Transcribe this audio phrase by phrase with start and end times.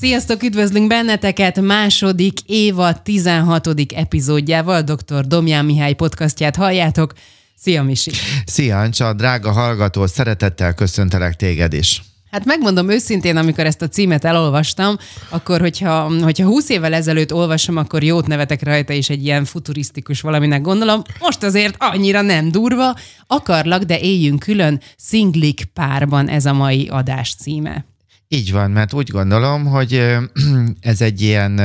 [0.00, 3.68] Sziasztok, üdvözlünk benneteket második évad 16.
[3.94, 5.26] epizódjával, dr.
[5.26, 7.12] Domján Mihály podcastját halljátok.
[7.56, 8.10] Szia, Misi!
[8.44, 12.02] Szia, Ancsa, drága hallgató, szeretettel köszöntelek téged is.
[12.30, 14.96] Hát megmondom őszintén, amikor ezt a címet elolvastam,
[15.28, 20.20] akkor hogyha, hogyha 20 évvel ezelőtt olvasom, akkor jót nevetek rajta, és egy ilyen futurisztikus
[20.20, 21.02] valaminek gondolom.
[21.18, 22.94] Most azért annyira nem durva.
[23.26, 27.89] Akarlak, de éljünk külön, szinglik párban ez a mai adás címe.
[28.32, 29.94] Így van, mert úgy gondolom, hogy
[30.80, 31.60] ez egy ilyen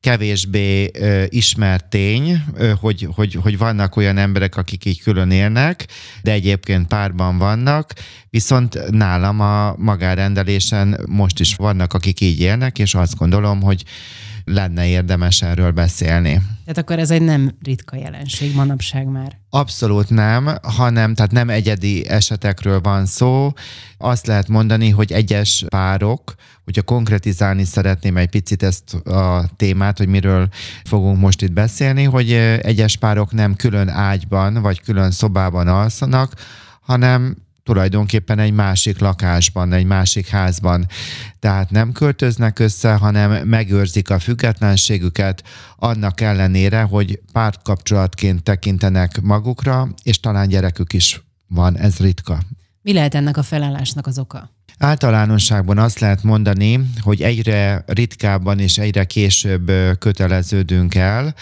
[0.00, 0.90] kevésbé
[1.28, 2.44] ismert tény,
[2.80, 5.86] hogy, hogy, hogy vannak olyan emberek, akik így külön élnek,
[6.22, 7.92] de egyébként párban vannak,
[8.30, 13.84] viszont nálam a magárendelésen most is vannak, akik így élnek, és azt gondolom, hogy
[14.46, 16.32] lenne érdemes erről beszélni.
[16.32, 19.38] Tehát akkor ez egy nem ritka jelenség manapság már.
[19.50, 23.52] Abszolút nem, hanem tehát nem egyedi esetekről van szó.
[23.98, 30.08] Azt lehet mondani, hogy egyes párok, hogyha konkretizálni szeretném egy picit ezt a témát, hogy
[30.08, 30.48] miről
[30.84, 36.32] fogunk most itt beszélni, hogy egyes párok nem külön ágyban vagy külön szobában alszanak,
[36.80, 37.36] hanem
[37.66, 40.86] tulajdonképpen egy másik lakásban, egy másik házban.
[41.38, 45.42] Tehát nem költöznek össze, hanem megőrzik a függetlenségüket,
[45.76, 52.38] annak ellenére, hogy pártkapcsolatként tekintenek magukra, és talán gyerekük is van, ez ritka.
[52.82, 54.50] Mi lehet ennek a felállásnak az oka?
[54.78, 61.34] Általánosságban azt lehet mondani, hogy egyre ritkábban és egyre később köteleződünk el,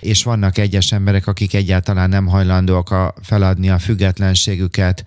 [0.00, 5.04] és vannak egyes emberek, akik egyáltalán nem hajlandóak a, feladni a függetlenségüket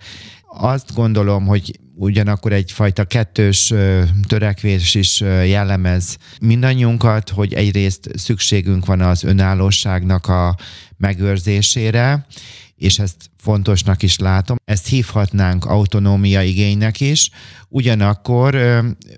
[0.56, 3.72] azt gondolom, hogy ugyanakkor egyfajta kettős
[4.26, 10.56] törekvés is jellemez mindannyiunkat, hogy egyrészt szükségünk van az önállóságnak a
[10.96, 12.26] megőrzésére,
[12.76, 14.56] és ezt fontosnak is látom.
[14.64, 17.30] Ezt hívhatnánk autonómia igénynek is,
[17.68, 18.58] ugyanakkor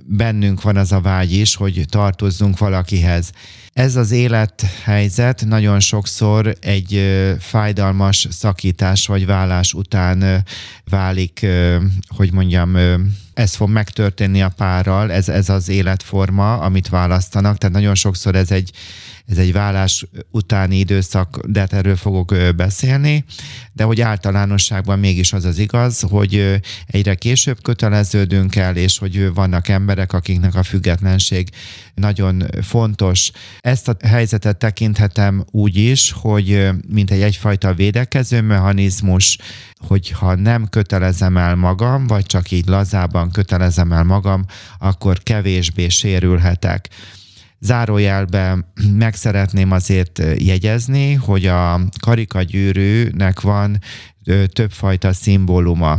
[0.04, 3.30] bennünk van az a vágy is, hogy tartozzunk valakihez.
[3.72, 7.02] Ez az élethelyzet nagyon sokszor egy
[7.40, 10.44] fájdalmas szakítás vagy vállás után
[10.90, 11.46] válik,
[12.16, 12.76] hogy mondjam,
[13.34, 18.50] ez fog megtörténni a párral, ez, ez az életforma, amit választanak, tehát nagyon sokszor ez
[18.50, 18.72] egy
[19.28, 23.24] ez egy vállás utáni időszak, de hát erről fogok beszélni,
[23.72, 29.68] de hogy általánosságban mégis az az igaz, hogy egyre később köteleződünk el, és hogy vannak
[29.68, 31.48] emberek, akiknek a függetlenség
[31.94, 33.30] nagyon fontos.
[33.60, 39.38] Ezt a helyzetet tekinthetem úgy is, hogy mint egy egyfajta védekező mechanizmus,
[39.86, 44.44] hogyha nem kötelezem el magam, vagy csak így lazában kötelezem el magam,
[44.78, 46.88] akkor kevésbé sérülhetek.
[47.60, 48.64] Zárójelben
[49.04, 53.78] meg szeretném azért jegyezni, hogy a karikagyűrűnek van
[54.52, 55.98] többfajta szimbóluma.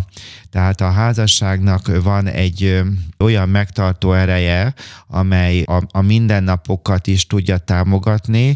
[0.50, 2.81] Tehát a házasságnak van egy
[3.19, 4.74] olyan megtartó ereje,
[5.08, 8.56] amely a, a mindennapokat is tudja támogatni.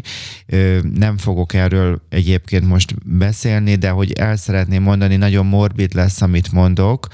[0.94, 6.52] Nem fogok erről egyébként most beszélni, de hogy el szeretném mondani, nagyon morbid lesz, amit
[6.52, 7.06] mondok,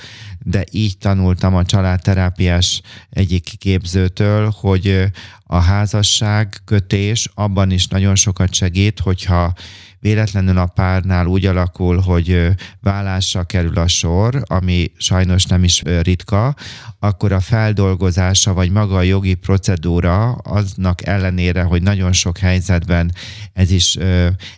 [0.45, 5.11] de így tanultam a családterápiás egyik képzőtől, hogy
[5.53, 9.53] a házasság kötés abban is nagyon sokat segít, hogyha
[10.00, 12.49] véletlenül a párnál úgy alakul, hogy
[12.81, 16.55] vállásra kerül a sor, ami sajnos nem is ritka,
[16.99, 23.12] akkor a feldolgozása vagy maga a jogi procedúra aznak ellenére, hogy nagyon sok helyzetben
[23.53, 23.97] ez is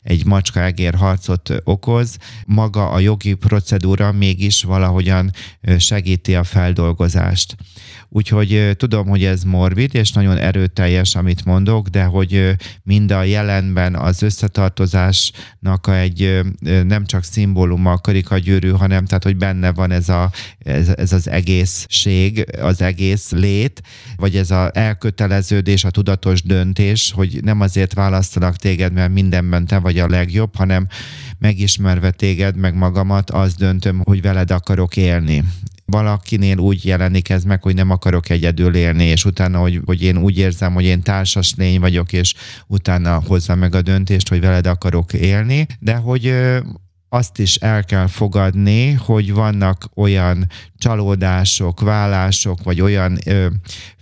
[0.02, 2.16] egy macska-egér harcot okoz,
[2.46, 5.30] maga a jogi procedúra mégis valahogyan
[5.78, 7.56] segíti a feldolgozást.
[8.08, 10.81] Úgyhogy tudom, hogy ez morbid, és nagyon erőteljes,
[11.14, 16.40] amit mondok, de hogy mind a jelenben az összetartozásnak egy
[16.84, 21.28] nem csak szimbóluma a karikagyűrű, hanem tehát, hogy benne van ez, a, ez, ez az
[21.28, 23.82] egészség, az egész lét,
[24.16, 29.78] vagy ez az elköteleződés, a tudatos döntés, hogy nem azért választanak téged, mert mindenben te
[29.78, 30.86] vagy a legjobb, hanem
[31.38, 35.44] megismerve téged, meg magamat, az döntöm, hogy veled akarok élni
[35.84, 40.16] valakinél úgy jelenik ez meg, hogy nem akarok egyedül élni, és utána, hogy, hogy én
[40.16, 42.34] úgy érzem, hogy én társas lény vagyok, és
[42.66, 46.34] utána hozzam meg a döntést, hogy veled akarok élni, de hogy
[47.08, 50.46] azt is el kell fogadni, hogy vannak olyan
[50.78, 53.46] csalódások, vállások, vagy olyan ö,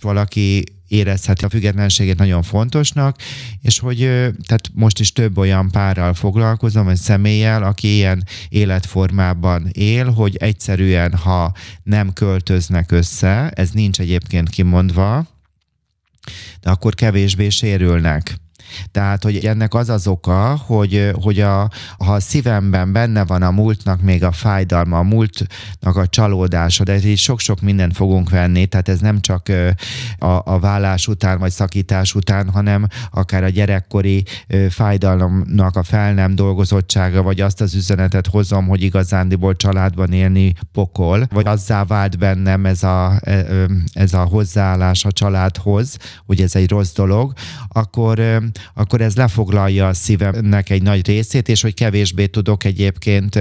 [0.00, 3.16] valaki érezheti a függetlenségét nagyon fontosnak,
[3.62, 3.98] és hogy
[4.46, 11.14] tehát most is több olyan párral foglalkozom, vagy személlyel, aki ilyen életformában él, hogy egyszerűen,
[11.14, 11.52] ha
[11.82, 15.26] nem költöznek össze, ez nincs egyébként kimondva,
[16.60, 18.34] de akkor kevésbé sérülnek.
[18.92, 23.50] Tehát, hogy ennek az az oka, hogy, hogy a, ha a szívemben benne van a
[23.50, 28.88] múltnak még a fájdalma, a múltnak a csalódása, de így sok-sok mindent fogunk venni, tehát
[28.88, 29.48] ez nem csak
[30.18, 34.24] a, a vállás után vagy szakítás után, hanem akár a gyerekkori
[34.70, 41.26] fájdalomnak a fel nem dolgozottsága, vagy azt az üzenetet hozom, hogy igazándiból családban élni pokol,
[41.30, 43.20] vagy azzá vált bennem ez a,
[43.92, 45.96] ez a hozzáállás a családhoz,
[46.26, 47.32] hogy ez egy rossz dolog,
[47.68, 48.42] akkor,
[48.74, 53.38] akkor ez lefoglalja a szívemnek egy nagy részét, és hogy kevésbé tudok egyébként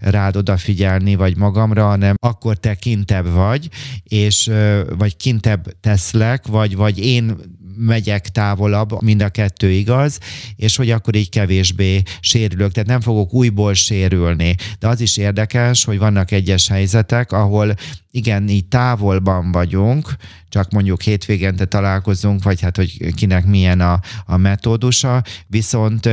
[0.00, 3.68] rád odafigyelni, vagy magamra, hanem akkor te kintebb vagy,
[4.02, 4.50] és
[4.98, 7.36] vagy kintebb teszlek, vagy, vagy én
[7.80, 10.18] megyek távolabb, mind a kettő igaz,
[10.56, 14.54] és hogy akkor így kevésbé sérülök, tehát nem fogok újból sérülni.
[14.78, 17.74] De az is érdekes, hogy vannak egyes helyzetek, ahol
[18.10, 20.14] igen, így távolban vagyunk,
[20.48, 26.08] csak mondjuk hétvégente találkozunk, vagy hát, hogy kinek milyen a, a metódusa, viszont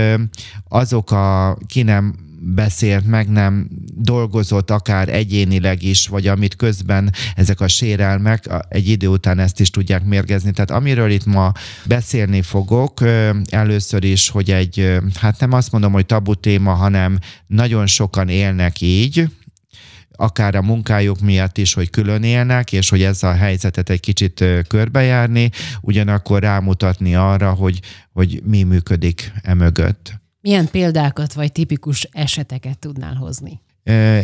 [0.67, 7.59] azok a ki nem beszélt, meg nem dolgozott akár egyénileg is, vagy amit közben ezek
[7.59, 10.51] a sérelmek egy idő után ezt is tudják mérgezni.
[10.51, 11.51] Tehát amiről itt ma
[11.85, 13.01] beszélni fogok,
[13.49, 18.81] először is, hogy egy, hát nem azt mondom, hogy tabu téma, hanem nagyon sokan élnek
[18.81, 19.29] így,
[20.11, 24.43] akár a munkájuk miatt is, hogy külön élnek, és hogy ez a helyzetet egy kicsit
[24.67, 25.49] körbejárni,
[25.81, 27.79] ugyanakkor rámutatni arra, hogy,
[28.11, 30.26] hogy mi működik emögött.
[30.47, 33.61] Milyen példákat vagy tipikus eseteket tudnál hozni?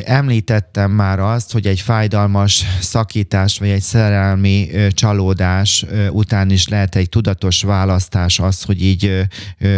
[0.06, 7.10] Említettem már azt, hogy egy fájdalmas szakítás vagy egy szerelmi csalódás után is lehet egy
[7.10, 9.22] tudatos választás az, hogy így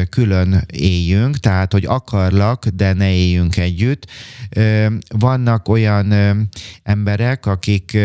[0.09, 4.07] külön éljünk, tehát hogy akarlak, de ne éljünk együtt.
[5.17, 6.13] Vannak olyan
[6.83, 7.97] emberek, akik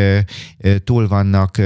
[0.85, 1.61] túl vannak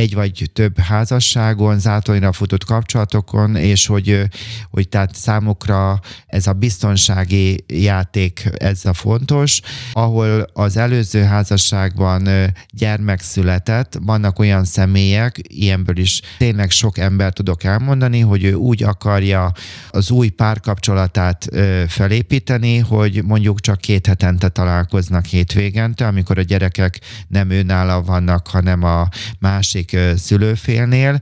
[0.00, 4.22] egy vagy több házasságon, zátonyra futott kapcsolatokon, és hogy,
[4.70, 9.60] hogy tehát számukra ez a biztonsági játék, ez a fontos,
[9.92, 12.28] ahol az előző házasságban
[12.70, 18.82] gyermek született, vannak olyan személyek, ilyenből is tényleg sok ember tudok elmondani, hogy ő úgy
[18.82, 19.52] akarja
[19.90, 21.48] az új párkapcsolatát
[21.88, 28.82] felépíteni, hogy mondjuk csak két hetente találkoznak hétvégente, amikor a gyerekek nem őnála vannak, hanem
[28.82, 29.08] a
[29.38, 31.20] másik másik szülőfélnél,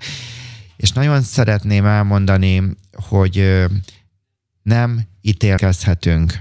[0.76, 2.62] és nagyon szeretném elmondani,
[2.92, 3.64] hogy
[4.62, 6.32] nem ítélkezhetünk.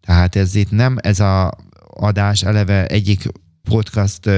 [0.00, 1.52] Tehát ez itt nem ez a
[1.94, 3.26] adás eleve egyik
[3.62, 4.30] podcast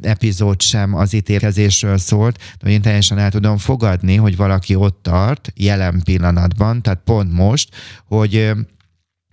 [0.00, 5.52] epizód sem az ítélkezésről szólt, de én teljesen el tudom fogadni, hogy valaki ott tart
[5.56, 7.68] jelen pillanatban, tehát pont most,
[8.06, 8.52] hogy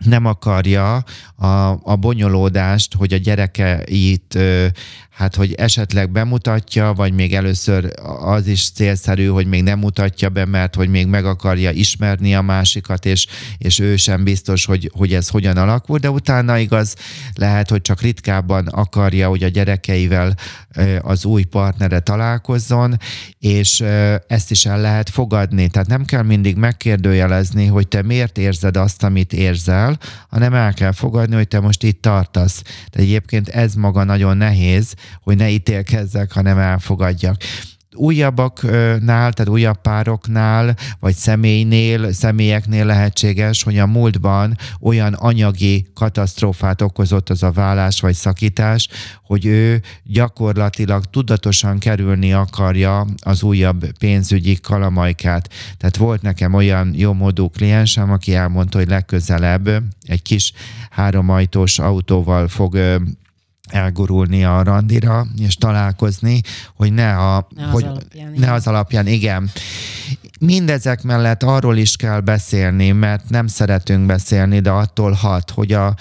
[0.06, 1.04] nem akarja
[1.36, 1.48] a,
[1.84, 4.38] a bonyolódást, hogy a gyerekeit
[5.22, 10.46] hát hogy esetleg bemutatja, vagy még először az is célszerű, hogy még nem mutatja be,
[10.46, 13.28] mert hogy még meg akarja ismerni a másikat, és,
[13.58, 16.96] és ő sem biztos, hogy, hogy ez hogyan alakul, de utána igaz,
[17.34, 20.36] lehet, hogy csak ritkábban akarja, hogy a gyerekeivel
[21.02, 22.98] az új partnere találkozzon,
[23.40, 23.84] és
[24.28, 25.68] ezt is el lehet fogadni.
[25.68, 30.92] Tehát nem kell mindig megkérdőjelezni, hogy te miért érzed azt, amit érzel, hanem el kell
[30.92, 32.62] fogadni, hogy te most itt tartasz.
[32.92, 37.38] De egyébként ez maga nagyon nehéz, hogy ne ítélkezzek, hanem elfogadjak
[37.96, 47.30] újabbaknál, tehát újabb pároknál, vagy személynél, személyeknél lehetséges, hogy a múltban olyan anyagi katasztrófát okozott
[47.30, 48.88] az a vállás vagy szakítás,
[49.24, 55.50] hogy ő gyakorlatilag tudatosan kerülni akarja az újabb pénzügyi kalamajkát.
[55.78, 59.70] Tehát volt nekem olyan jó módú kliensem, aki elmondta, hogy legközelebb
[60.06, 60.54] egy kis
[60.90, 62.78] háromajtós autóval fog
[63.72, 66.42] elgurulni a randira, és találkozni,
[66.76, 69.50] hogy ne, a, ne, az, hogy, alapján, ne az alapján, igen.
[70.40, 75.96] Mindezek mellett arról is kell beszélni, mert nem szeretünk beszélni, de attól hat, hogy a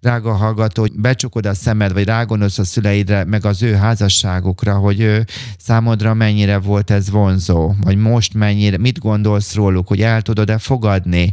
[0.00, 5.00] drága hallgató, hogy becsukod a szemed, vagy rágondolsz a szüleidre, meg az ő házasságukra, hogy
[5.00, 5.24] ő
[5.58, 11.32] számodra mennyire volt ez vonzó, vagy most mennyire, mit gondolsz róluk, hogy el tudod-e fogadni,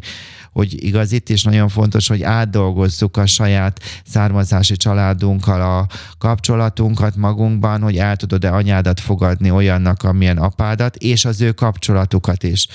[0.53, 7.81] hogy igaz itt is nagyon fontos, hogy átdolgozzuk a saját származási családunkkal a kapcsolatunkat magunkban,
[7.81, 12.67] hogy el tudod-e anyádat fogadni olyannak, amilyen apádat, és az ő kapcsolatukat is.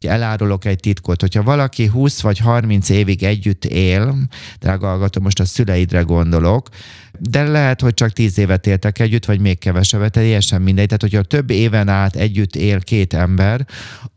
[0.00, 4.16] Elárulok egy titkot, hogyha valaki 20 vagy 30 évig együtt él,
[4.60, 6.68] drága hallgató, most a szüleidre gondolok,
[7.20, 10.86] de lehet, hogy csak tíz évet éltek együtt, vagy még kevesebbet, teljesen mindegy.
[10.86, 13.66] Tehát, hogyha több éven át együtt él két ember,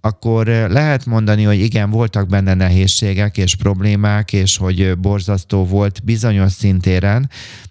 [0.01, 6.51] akkor lehet mondani, hogy igen, voltak benne nehézségek és problémák, és hogy borzasztó volt bizonyos
[6.51, 7.29] szintéren,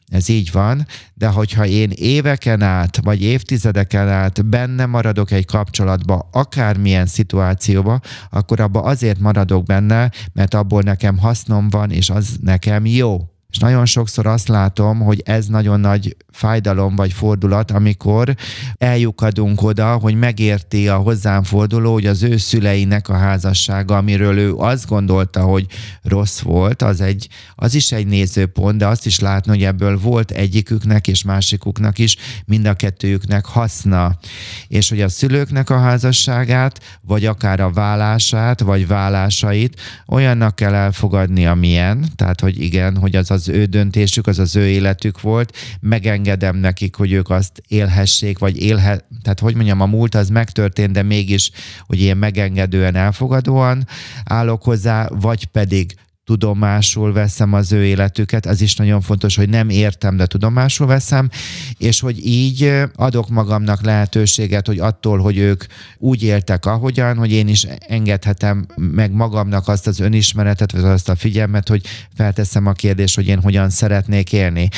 [0.08, 6.28] ez így van, de hogyha én éveken át, vagy évtizedeken át benne maradok egy kapcsolatba,
[6.32, 12.87] akármilyen szituációba, akkor abba azért maradok benne, mert abból nekem hasznom van, és az nekem
[12.87, 13.38] jó.
[13.50, 18.35] És nagyon sokszor azt látom, hogy ez nagyon nagy fájdalom vagy fordulat, amikor
[18.75, 24.55] eljukadunk oda, hogy megérti a hozzám forduló, hogy az ő szüleinek a házassága, amiről ő
[24.55, 25.67] azt gondolta, hogy
[26.02, 30.31] rossz volt, az, egy, az is egy nézőpont, de azt is látni, hogy ebből volt
[30.31, 34.19] egyiküknek és másikuknak is, mind a kettőjüknek haszna.
[34.67, 41.47] És hogy a szülőknek a házasságát, vagy akár a vállását, vagy vállásait olyannak kell elfogadni,
[41.47, 46.57] amilyen, tehát hogy igen, hogy az az ő döntésük, az az ő életük volt, megengedem
[46.57, 51.02] nekik, hogy ők azt élhessék, vagy élhet, tehát hogy mondjam, a múlt az megtörtént, de
[51.02, 51.50] mégis,
[51.87, 53.87] hogy ilyen megengedően, elfogadóan
[54.25, 55.95] állok hozzá, vagy pedig
[56.28, 61.30] tudomásul veszem az ő életüket, ez is nagyon fontos, hogy nem értem, de tudomásul veszem,
[61.78, 65.64] és hogy így adok magamnak lehetőséget, hogy attól, hogy ők
[65.99, 71.16] úgy éltek ahogyan, hogy én is engedhetem meg magamnak azt az önismeretet, vagy azt a
[71.16, 71.82] figyelmet, hogy
[72.14, 74.68] felteszem a kérdést, hogy én hogyan szeretnék élni.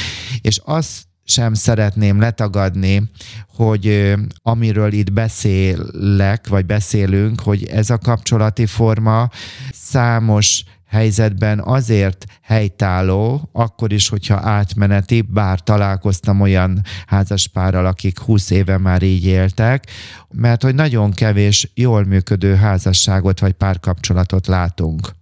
[0.41, 3.11] És azt sem szeretném letagadni,
[3.55, 9.29] hogy amiről itt beszélek, vagy beszélünk, hogy ez a kapcsolati forma
[9.73, 18.79] számos helyzetben azért helytálló, akkor is, hogyha átmeneti, bár találkoztam olyan házaspárral, akik 20 éve
[18.79, 19.87] már így éltek,
[20.29, 25.19] mert hogy nagyon kevés jól működő házasságot vagy párkapcsolatot látunk.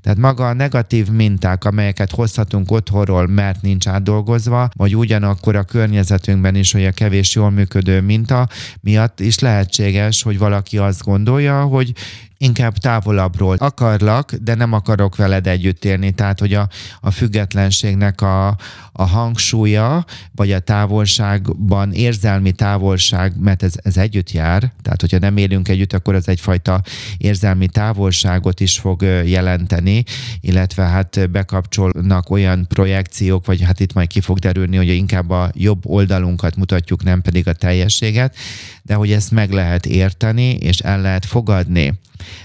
[0.00, 6.54] Tehát maga a negatív minták, amelyeket hozhatunk otthonról, mert nincs átdolgozva, vagy ugyanakkor a környezetünkben
[6.54, 8.48] is, hogy a kevés jól működő minta
[8.80, 11.92] miatt is lehetséges, hogy valaki azt gondolja, hogy
[12.38, 16.10] inkább távolabbról akarlak, de nem akarok veled együtt élni.
[16.10, 16.68] Tehát, hogy a,
[17.00, 18.56] a függetlenségnek a,
[18.92, 25.36] a hangsúlya, vagy a távolságban érzelmi távolság, mert ez, ez együtt jár, tehát hogyha nem
[25.36, 26.82] élünk együtt, akkor az egyfajta
[27.16, 30.04] érzelmi távolságot is fog jelenteni,
[30.40, 35.50] illetve hát bekapcsolnak olyan projekciók, vagy hát itt majd ki fog derülni, hogy inkább a
[35.54, 38.36] jobb oldalunkat mutatjuk, nem pedig a teljességet,
[38.82, 41.92] de hogy ezt meg lehet érteni, és el lehet fogadni.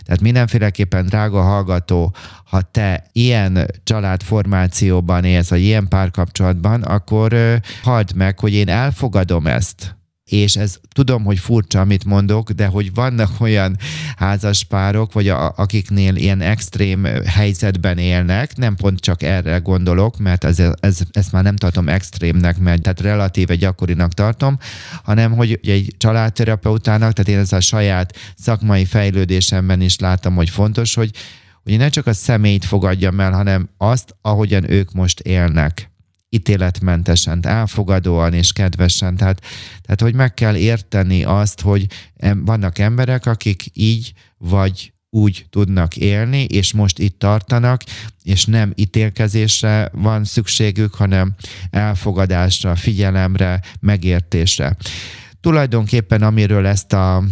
[0.04, 7.36] Tehát mindenféleképpen, drága hallgató, ha te ilyen családformációban élsz, vagy ilyen párkapcsolatban, akkor
[7.84, 9.98] halld meg, hogy én elfogadom ezt
[10.30, 13.78] és ez tudom, hogy furcsa, amit mondok, de hogy vannak olyan
[14.16, 20.62] házaspárok, vagy a, akiknél ilyen extrém helyzetben élnek, nem pont csak erre gondolok, mert ez,
[20.80, 24.58] ez, ezt már nem tartom extrémnek, mert tehát relatíve gyakorinak tartom,
[25.04, 30.94] hanem hogy egy családterapeutának, tehát én ez a saját szakmai fejlődésemben is látom, hogy fontos,
[30.94, 31.12] hogy,
[31.64, 35.90] hogy ne csak a személyt fogadjam el, hanem azt, ahogyan ők most élnek
[36.30, 39.16] ítéletmentesen, elfogadóan és kedvesen.
[39.16, 39.42] Tehát,
[39.82, 41.86] tehát, hogy meg kell érteni azt, hogy
[42.36, 47.82] vannak emberek, akik így vagy úgy tudnak élni, és most itt tartanak,
[48.24, 51.36] és nem ítélkezésre van szükségük, hanem
[51.70, 54.76] elfogadásra, figyelemre, megértésre.
[55.42, 57.24] Tulajdonképpen amiről ezt a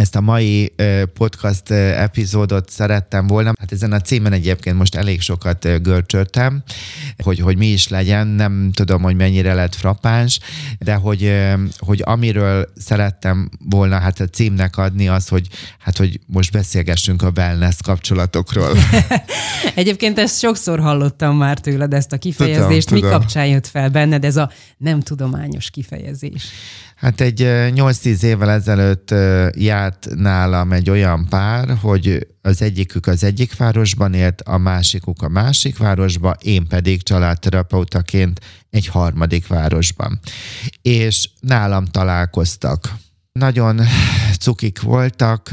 [0.00, 0.72] ezt a mai
[1.14, 3.52] podcast epizódot szerettem volna.
[3.58, 6.62] Hát ezen a címen egyébként most elég sokat görcsöltem,
[7.22, 10.38] hogy, hogy mi is legyen, nem tudom, hogy mennyire lett frappáns,
[10.78, 11.34] de hogy,
[11.78, 15.46] hogy amiről szerettem volna hát a címnek adni az, hogy
[15.78, 18.76] hát, hogy most beszélgessünk a wellness kapcsolatokról.
[19.74, 22.86] egyébként ezt sokszor hallottam már tőled, ezt a kifejezést.
[22.86, 23.20] Tudom, Mi tudom.
[23.20, 26.42] kapcsán jött fel benned ez a nem tudományos kifejezés?
[27.00, 29.14] Hát egy 8-10 évvel ezelőtt
[29.56, 35.28] járt nálam egy olyan pár, hogy az egyikük az egyik városban élt, a másikuk a
[35.28, 38.40] másik városban, én pedig családterapeutaként
[38.70, 40.20] egy harmadik városban.
[40.82, 42.94] És nálam találkoztak
[43.32, 43.80] nagyon
[44.40, 45.50] cukik voltak,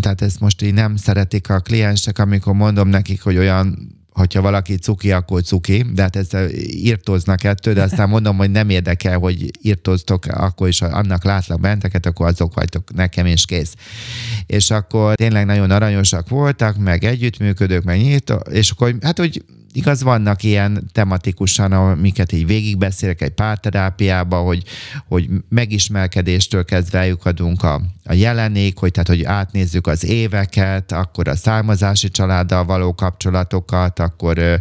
[0.00, 4.76] tehát ezt most így nem szeretik a kliensek, amikor mondom nekik, hogy olyan hogyha valaki
[4.76, 9.50] cuki, akkor cuki, de hát ezt írtóznak ettől, de aztán mondom, hogy nem érdekel, hogy
[9.62, 13.74] írtóztok, akkor is annak látlak benteket, akkor azok vagytok nekem is kész.
[14.46, 19.44] És akkor tényleg nagyon aranyosak voltak, meg együttműködők, meg nyitó, és akkor hát, hogy
[19.74, 24.62] igaz, vannak ilyen tematikusan, amiket így végigbeszélek egy párterápiába, hogy,
[25.08, 31.36] hogy megismerkedéstől kezdve eljukadunk a, a jelenék, hogy tehát, hogy átnézzük az éveket, akkor a
[31.36, 34.60] származási családdal való kapcsolatokat, akkor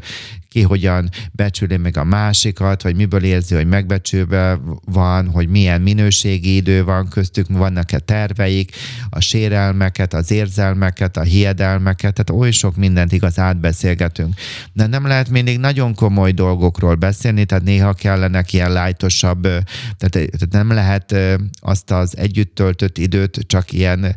[0.53, 6.55] ki hogyan becsüli meg a másikat, vagy miből érzi, hogy megbecsülve van, hogy milyen minőségi
[6.55, 8.75] idő van köztük, vannak-e terveik,
[9.09, 14.33] a sérelmeket, az érzelmeket, a hiedelmeket, tehát oly sok mindent igaz átbeszélgetünk.
[14.73, 20.51] De nem lehet mindig nagyon komoly dolgokról beszélni, tehát néha kellenek ilyen lájtosabb, tehát, tehát
[20.51, 21.15] nem lehet
[21.59, 24.15] azt az együtt töltött időt csak ilyen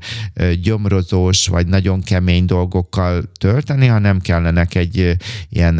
[0.63, 5.17] gyomrozós, vagy nagyon kemény dolgokkal tölteni, hanem kellenek egy
[5.49, 5.75] ilyen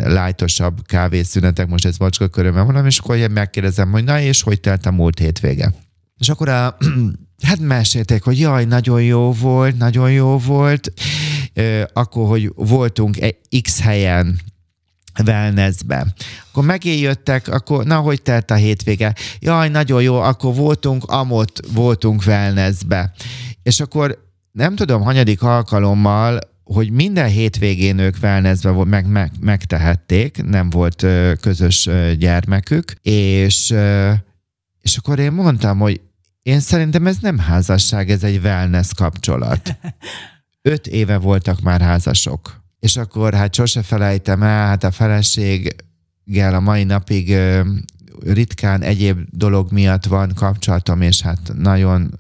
[0.47, 4.87] lájtosabb kávészünetek, most ez macska körömmel mondom, és akkor megkérdezem, hogy na és hogy telt
[4.87, 5.73] a múlt hétvége?
[6.19, 6.77] És akkor a,
[7.49, 10.93] hát mesélték, hogy jaj, nagyon jó volt, nagyon jó volt,
[11.93, 13.17] akkor, hogy voltunk
[13.63, 14.41] X helyen,
[15.27, 16.07] wellnessbe.
[16.51, 19.15] Akkor megéjöttek, akkor na, hogy telt a hétvége?
[19.39, 23.13] Jaj, nagyon jó, akkor voltunk, amott voltunk wellnessbe.
[23.63, 26.39] És akkor nem tudom, hanyadik alkalommal
[26.73, 31.07] hogy minden hétvégén ők wellnessbe meg, meg, megtehették, nem volt
[31.41, 33.75] közös gyermekük, és,
[34.81, 36.01] és akkor én mondtam, hogy
[36.43, 39.77] én szerintem ez nem házasság, ez egy wellness kapcsolat.
[40.63, 42.65] Öt éve voltak már házasok.
[42.79, 47.37] És akkor hát sose felejtem el, hát a feleséggel a mai napig
[48.25, 52.19] ritkán egyéb dolog miatt van kapcsolatom, és hát nagyon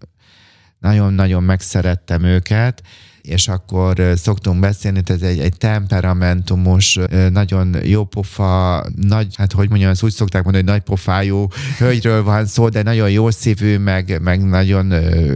[0.79, 2.83] nagyon-nagyon megszerettem őket,
[3.27, 6.99] és akkor szoktunk beszélni, ez egy, egy temperamentumos,
[7.31, 11.47] nagyon jó pofa, nagy, hát hogy mondjam, azt úgy szokták mondani, hogy nagy pofájú
[11.79, 14.89] hölgyről van szó, de nagyon jó szívű, meg, meg nagyon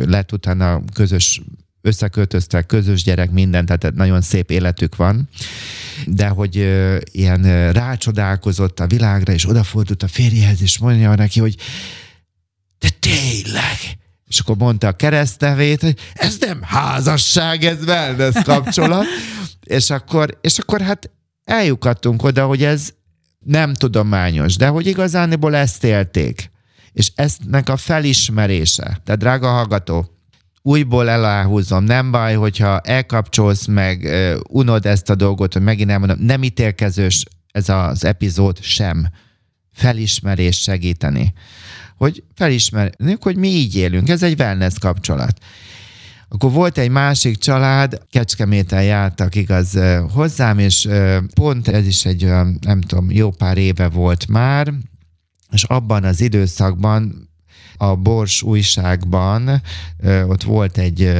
[0.08, 1.40] lett utána közös
[1.82, 5.28] összeköltöztek, közös gyerek, minden, tehát nagyon szép életük van,
[6.06, 11.56] de hogy uh, ilyen rácsodálkozott a világra, és odafordult a férjehez, és mondja neki, hogy
[12.78, 13.99] de tényleg,
[14.30, 19.04] és akkor mondta a keresztnevét, hogy ez nem házasság, ez wellness kapcsolat.
[19.78, 21.10] és, akkor, és akkor hát
[21.44, 22.92] eljukadtunk oda, hogy ez
[23.38, 26.50] nem tudományos, de hogy igazániból ezt élték.
[26.92, 29.00] És eztnek a felismerése.
[29.04, 30.10] Tehát drága hallgató,
[30.62, 34.08] újból eláhúzom, nem baj, hogyha elkapcsolsz meg,
[34.48, 39.08] unod ezt a dolgot, hogy megint elmondom, nem ítélkezős ez az epizód sem.
[39.72, 41.32] Felismerés segíteni
[42.00, 44.08] hogy felismerjük, hogy mi így élünk.
[44.08, 45.38] Ez egy wellness kapcsolat.
[46.28, 49.78] Akkor volt egy másik család, Kecskeméten jártak igaz
[50.12, 50.88] hozzám, és
[51.34, 52.24] pont ez is egy,
[52.60, 54.72] nem tudom, jó pár éve volt már,
[55.50, 57.30] és abban az időszakban
[57.76, 59.62] a Bors újságban
[60.26, 61.14] ott volt egy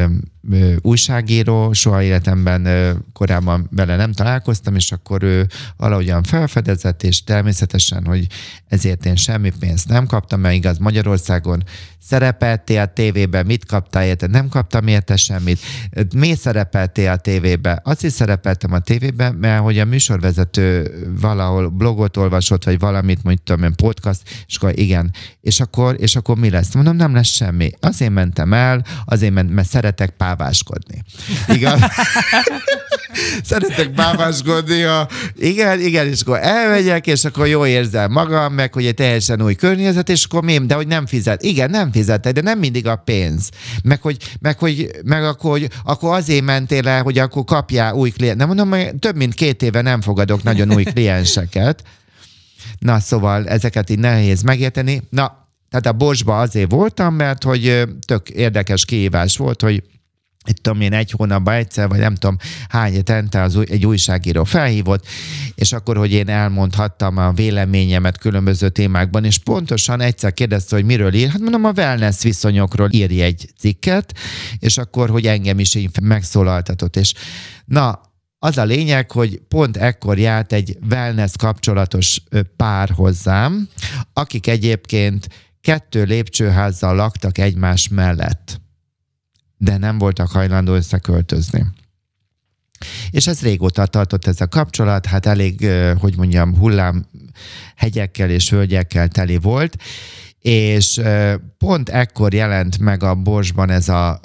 [0.80, 2.68] újságíró, soha életemben
[3.12, 8.26] korábban vele nem találkoztam, és akkor ő valahogyan felfedezett, és természetesen, hogy
[8.68, 11.62] ezért én semmi pénzt nem kaptam, mert igaz Magyarországon
[12.02, 15.60] szerepeltél a tévében, mit kaptál érte, nem kaptam érte semmit.
[16.14, 17.80] Mi szerepeltél a tévében?
[17.82, 23.46] Azt is szerepeltem a tévében, mert hogy a műsorvezető valahol blogot olvasott, vagy valamit, mondjuk
[23.46, 25.12] tudom én, podcast, és akkor igen.
[25.40, 26.74] És akkor, és akkor mi lesz?
[26.74, 27.70] Mondom, nem lesz semmi.
[27.80, 31.02] Azért mentem el, azért ment, mert szeretek pár báváskodni.
[31.48, 31.84] Igen.
[33.42, 34.82] Szeretek báváskodni.
[34.82, 35.08] A...
[35.36, 39.54] Igen, igen, és akkor elmegyek, és akkor jó érzem magam, meg hogy egy teljesen új
[39.54, 41.42] környezet, és akkor mi, de hogy nem fizet.
[41.42, 43.48] Igen, nem fizetett, de nem mindig a pénz.
[43.82, 48.10] Meg hogy, meg, hogy, meg akkor, hogy akkor azért mentél el, hogy akkor kapjál új
[48.10, 48.36] kliens.
[48.36, 51.82] Nem mondom, hogy több mint két éve nem fogadok nagyon új klienseket.
[52.78, 55.02] Na, szóval ezeket így nehéz megérteni.
[55.10, 59.82] Na, tehát a Borsba azért voltam, mert hogy tök érdekes kihívás volt, hogy
[60.46, 62.36] itt tudom én, egy hónapban egyszer, vagy nem tudom
[62.68, 65.06] hány hetente az, egy újságíró felhívott,
[65.54, 71.14] és akkor, hogy én elmondhattam a véleményemet különböző témákban, és pontosan egyszer kérdezte, hogy miről
[71.14, 74.14] ír, hát mondom, a wellness viszonyokról írj egy cikket,
[74.58, 77.14] és akkor, hogy engem is így megszólaltatott, és
[77.64, 78.00] na,
[78.38, 82.22] az a lényeg, hogy pont ekkor járt egy wellness kapcsolatos
[82.56, 83.68] pár hozzám,
[84.12, 85.28] akik egyébként
[85.60, 88.59] kettő lépcsőházzal laktak egymás mellett
[89.62, 91.66] de nem voltak hajlandó összeköltözni.
[93.10, 97.06] És ez régóta tartott ez a kapcsolat, hát elég, hogy mondjam, hullám
[97.76, 99.76] hegyekkel és völgyekkel teli volt,
[100.38, 101.00] és
[101.58, 104.20] pont ekkor jelent meg a Borsban ez a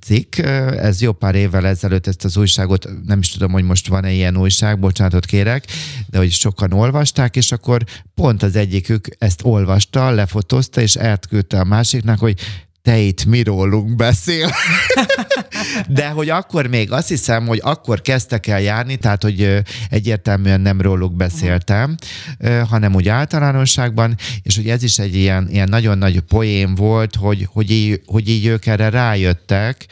[0.00, 0.38] cikk,
[0.76, 4.36] ez jó pár évvel ezelőtt ezt az újságot, nem is tudom, hogy most van-e ilyen
[4.36, 5.64] újság, bocsánatot kérek,
[6.06, 11.64] de hogy sokan olvasták, és akkor pont az egyikük ezt olvasta, lefotózta, és elküldte a
[11.64, 12.40] másiknak, hogy
[12.86, 14.50] te itt mi rólunk beszél.
[15.88, 20.80] De hogy akkor még azt hiszem, hogy akkor kezdtek el járni, tehát hogy egyértelműen nem
[20.80, 21.96] róluk beszéltem,
[22.68, 27.48] hanem úgy általánosságban, és hogy ez is egy ilyen, ilyen nagyon nagy poém volt, hogy,
[27.52, 29.86] hogy, így, hogy így ők erre rájöttek,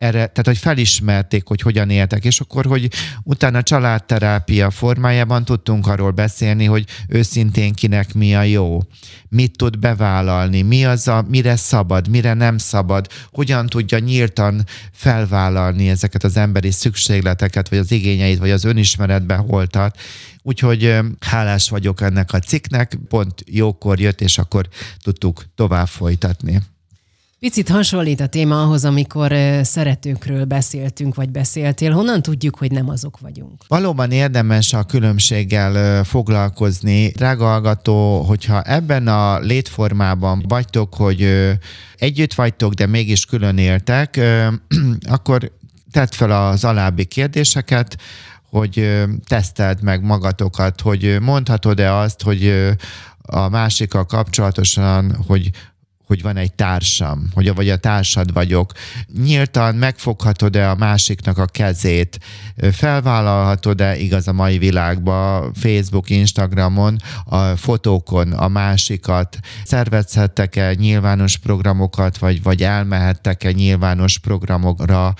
[0.00, 2.88] erre, tehát hogy felismerték, hogy hogyan éltek, és akkor, hogy
[3.22, 8.80] utána családterápia formájában tudtunk arról beszélni, hogy őszintén kinek mi a jó,
[9.28, 15.88] mit tud bevállalni, mi az a, mire szabad, mire nem szabad, hogyan tudja nyíltan felvállalni
[15.88, 19.98] ezeket az emberi szükségleteket, vagy az igényeit, vagy az önismeretbe holtat.
[20.42, 24.68] Úgyhogy hálás vagyok ennek a cikknek, pont jókor jött, és akkor
[25.02, 26.60] tudtuk tovább folytatni.
[27.40, 31.92] Picit hasonlít a téma ahhoz, amikor szeretőkről beszéltünk, vagy beszéltél.
[31.92, 33.64] Honnan tudjuk, hogy nem azok vagyunk?
[33.68, 37.08] Valóban érdemes a különbséggel foglalkozni.
[37.08, 41.48] Drága hallgató, hogyha ebben a létformában vagytok, hogy
[41.96, 44.20] együtt vagytok, de mégis külön éltek,
[45.16, 45.52] akkor
[45.90, 47.96] tedd fel az alábbi kérdéseket,
[48.50, 52.70] hogy teszteld meg magatokat, hogy mondhatod-e azt, hogy
[53.22, 55.50] a másikkal kapcsolatosan, hogy
[56.10, 58.72] hogy van egy társam, hogy vagy a társad vagyok.
[59.22, 62.18] Nyíltan megfoghatod-e a másiknak a kezét,
[62.72, 72.42] felvállalhatod-e igaz a mai világban, Facebook, Instagramon, a fotókon a másikat, szervezhettek-e nyilvános programokat, vagy,
[72.42, 75.14] vagy elmehettek-e nyilvános programokra,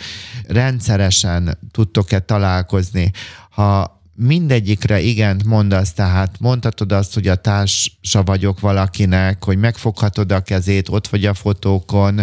[0.49, 3.11] rendszeresen tudtok-e találkozni.
[3.51, 10.41] Ha mindegyikre igent mondasz, tehát mondhatod azt, hogy a társa vagyok valakinek, hogy megfoghatod a
[10.41, 12.21] kezét, ott vagy a fotókon,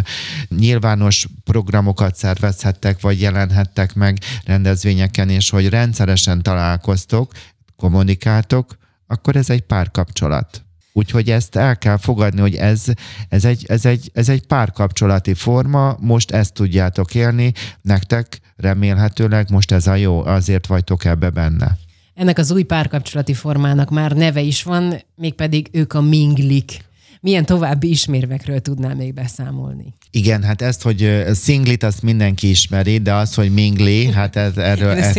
[0.49, 7.31] nyilvános programokat szervezhettek, vagy jelenhettek meg rendezvényeken, és hogy rendszeresen találkoztok,
[7.75, 10.61] kommunikáltok, akkor ez egy párkapcsolat.
[10.93, 12.83] Úgyhogy ezt el kell fogadni, hogy ez,
[13.29, 19.71] ez, egy, ez, egy, ez egy párkapcsolati forma, most ezt tudjátok élni, nektek remélhetőleg most
[19.71, 21.77] ez a jó, azért vagytok ebbe benne.
[22.17, 26.85] Ennek az új párkapcsolati formának már neve is van, mégpedig ők a minglik.
[27.21, 29.93] Milyen további ismérvekről tudnál még beszámolni?
[30.11, 34.91] Igen, hát ezt, hogy szinglit, azt mindenki ismeri, de az, hogy mingli, hát ez, erről...
[34.91, 35.15] Ez,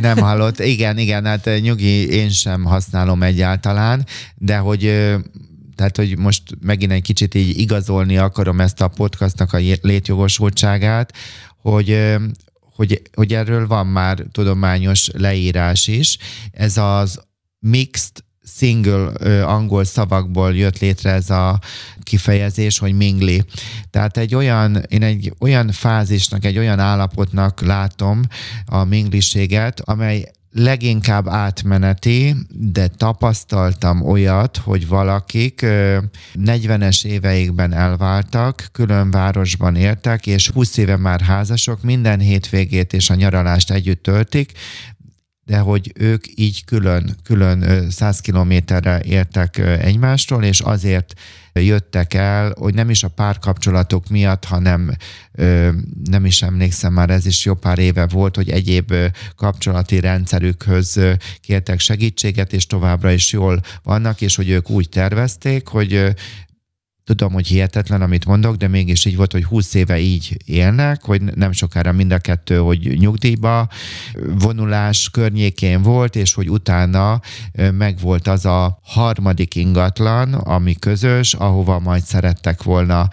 [0.00, 0.58] nem hallott.
[0.58, 4.80] Igen, igen, hát nyugi, én sem használom egyáltalán, de hogy
[5.74, 11.12] tehát, hogy most megint egy kicsit így igazolni akarom ezt a podcastnak a létjogosultságát,
[11.62, 12.16] hogy
[12.76, 16.18] hogy, hogy erről van már tudományos leírás is.
[16.50, 17.20] Ez az
[17.58, 18.24] mixed
[18.58, 19.12] single
[19.44, 21.60] angol szavakból jött létre ez a
[22.02, 23.44] kifejezés, hogy mingli.
[23.90, 28.22] Tehát egy olyan, én egy olyan fázisnak, egy olyan állapotnak látom
[28.66, 35.60] a mingliséget, amely leginkább átmeneti, de tapasztaltam olyat, hogy valakik
[36.34, 43.14] 40-es éveikben elváltak, külön városban éltek, és 20 éve már házasok, minden hétvégét és a
[43.14, 44.52] nyaralást együtt töltik,
[45.46, 51.14] de hogy ők így külön, külön 100 kilométerre értek egymástól, és azért
[51.52, 54.90] jöttek el, hogy nem is a párkapcsolatok miatt, hanem
[56.04, 58.94] nem is emlékszem már, ez is jó pár éve volt, hogy egyéb
[59.36, 61.00] kapcsolati rendszerükhöz
[61.40, 66.14] kértek segítséget, és továbbra is jól vannak, és hogy ők úgy tervezték, hogy
[67.06, 71.22] Tudom, hogy hihetetlen, amit mondok, de mégis így volt, hogy 20 éve így élnek, hogy
[71.22, 73.68] nem sokára mind a kettő, hogy nyugdíjba
[74.38, 77.20] vonulás környékén volt, és hogy utána
[77.72, 83.08] megvolt az a harmadik ingatlan, ami közös, ahova majd szerettek volna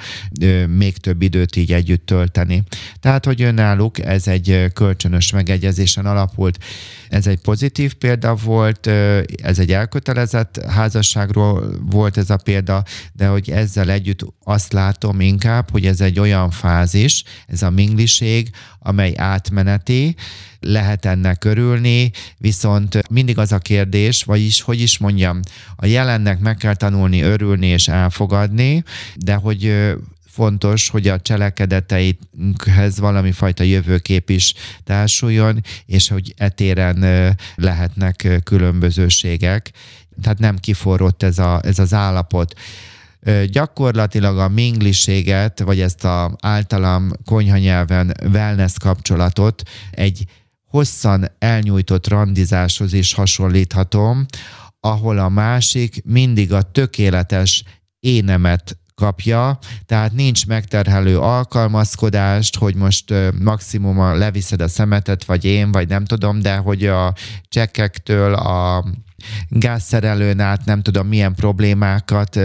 [0.67, 2.63] még több időt így együtt tölteni.
[2.99, 6.57] Tehát, hogy önálluk ez egy kölcsönös megegyezésen alapult.
[7.09, 8.87] Ez egy pozitív példa volt,
[9.43, 15.71] ez egy elkötelezett házasságról volt ez a példa, de hogy ezzel együtt azt látom inkább,
[15.71, 20.15] hogy ez egy olyan fázis, ez a mingliség, amely átmeneti,
[20.59, 25.39] lehet ennek örülni, viszont mindig az a kérdés, vagyis, hogy is mondjam,
[25.75, 28.83] a jelennek meg kell tanulni örülni és elfogadni,
[29.15, 29.93] de hogy
[30.33, 39.71] fontos, hogy a cselekedeteinkhez valami fajta jövőkép is társuljon, és hogy etéren lehetnek különbözőségek.
[40.21, 42.53] Tehát nem kiforrott ez, a, ez az állapot
[43.49, 50.25] gyakorlatilag a mingliséget, vagy ezt a általam konyhanyelven wellness kapcsolatot egy
[50.67, 54.25] hosszan elnyújtott randizáshoz is hasonlíthatom,
[54.79, 57.63] ahol a másik mindig a tökéletes
[57.99, 65.87] énemet kapja, tehát nincs megterhelő alkalmazkodást, hogy most maximum leviszed a szemetet, vagy én, vagy
[65.87, 67.13] nem tudom, de hogy a
[67.47, 68.85] csekkektől a
[69.49, 72.39] gázszerelőn át nem tudom milyen problémákat,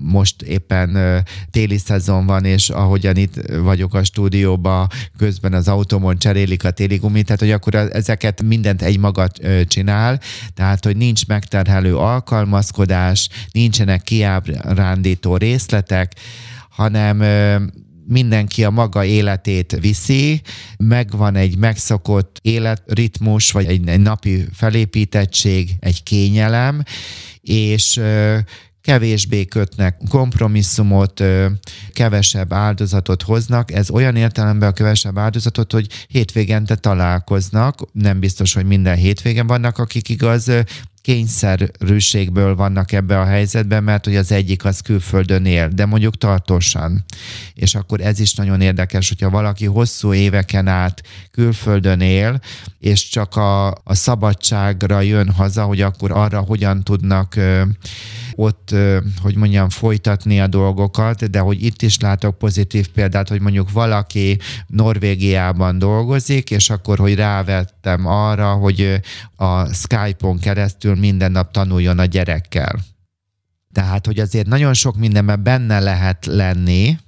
[0.00, 6.64] most éppen téli szezon van, és ahogyan itt vagyok a stúdióban, közben az autómon cserélik
[6.64, 10.20] a téli gumit, tehát hogy akkor ezeket mindent egy magat csinál,
[10.54, 16.12] tehát hogy nincs megterhelő alkalmazkodás, nincsenek kiábrándító részletek,
[16.68, 17.22] hanem
[18.06, 20.40] mindenki a maga életét viszi,
[20.76, 26.82] megvan egy megszokott életritmus, vagy egy, egy napi felépítettség, egy kényelem,
[27.40, 28.00] és
[28.80, 31.22] kevésbé kötnek kompromisszumot,
[31.92, 33.72] kevesebb áldozatot hoznak.
[33.72, 39.78] Ez olyan értelemben a kevesebb áldozatot, hogy hétvégente találkoznak, nem biztos, hogy minden hétvégen vannak,
[39.78, 40.50] akik igaz
[41.04, 47.04] kényszerűségből vannak ebbe a helyzetben, mert hogy az egyik az külföldön él, de mondjuk tartósan.
[47.54, 52.40] És akkor ez is nagyon érdekes, hogyha valaki hosszú éveken át külföldön él,
[52.78, 57.36] és csak a, a szabadságra jön haza, hogy akkor arra hogyan tudnak
[58.36, 58.74] ott,
[59.22, 64.38] hogy mondjam, folytatni a dolgokat, de hogy itt is látok pozitív példát, hogy mondjuk valaki
[64.66, 69.00] Norvégiában dolgozik, és akkor, hogy rávettem arra, hogy
[69.36, 72.78] a Skype-on keresztül minden nap tanuljon a gyerekkel.
[73.72, 76.98] Tehát, hogy azért nagyon sok mindenben benne lehet lenni,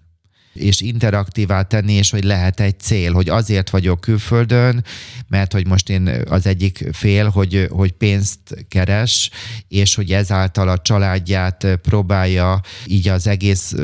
[0.56, 4.84] és interaktívá tenni, és hogy lehet egy cél, hogy azért vagyok külföldön,
[5.28, 8.38] mert hogy most én az egyik fél, hogy, hogy pénzt
[8.68, 9.30] keres,
[9.68, 13.74] és hogy ezáltal a családját próbálja így az egész,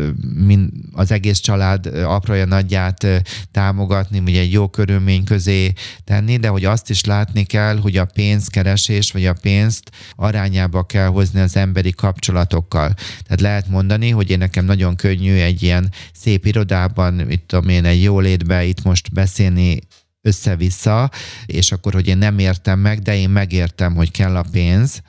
[0.93, 3.07] az egész család apraja nagyját
[3.51, 5.73] támogatni, ugye egy jó körülmény közé
[6.05, 11.07] tenni, de hogy azt is látni kell, hogy a pénzkeresés vagy a pénzt arányába kell
[11.07, 12.95] hozni az emberi kapcsolatokkal.
[13.23, 17.85] Tehát lehet mondani, hogy én nekem nagyon könnyű egy ilyen szép irodában, itt tudom én,
[17.85, 19.79] egy jólétbe itt most beszélni
[20.21, 21.11] össze-vissza,
[21.47, 25.03] és akkor, hogy én nem értem meg, de én megértem, hogy kell a pénz,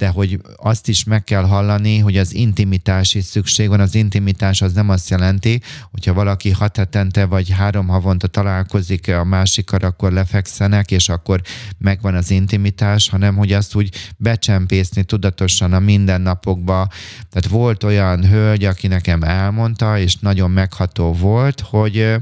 [0.00, 3.80] de hogy azt is meg kell hallani, hogy az intimitás is szükség van.
[3.80, 5.60] Az intimitás az nem azt jelenti,
[5.90, 11.40] hogyha valaki hat hetente vagy három havonta találkozik a másikkal, akkor lefekszenek, és akkor
[11.78, 16.88] megvan az intimitás, hanem hogy azt úgy becsempészni tudatosan a mindennapokba.
[17.30, 22.14] Tehát volt olyan hölgy, aki nekem elmondta, és nagyon megható volt, hogy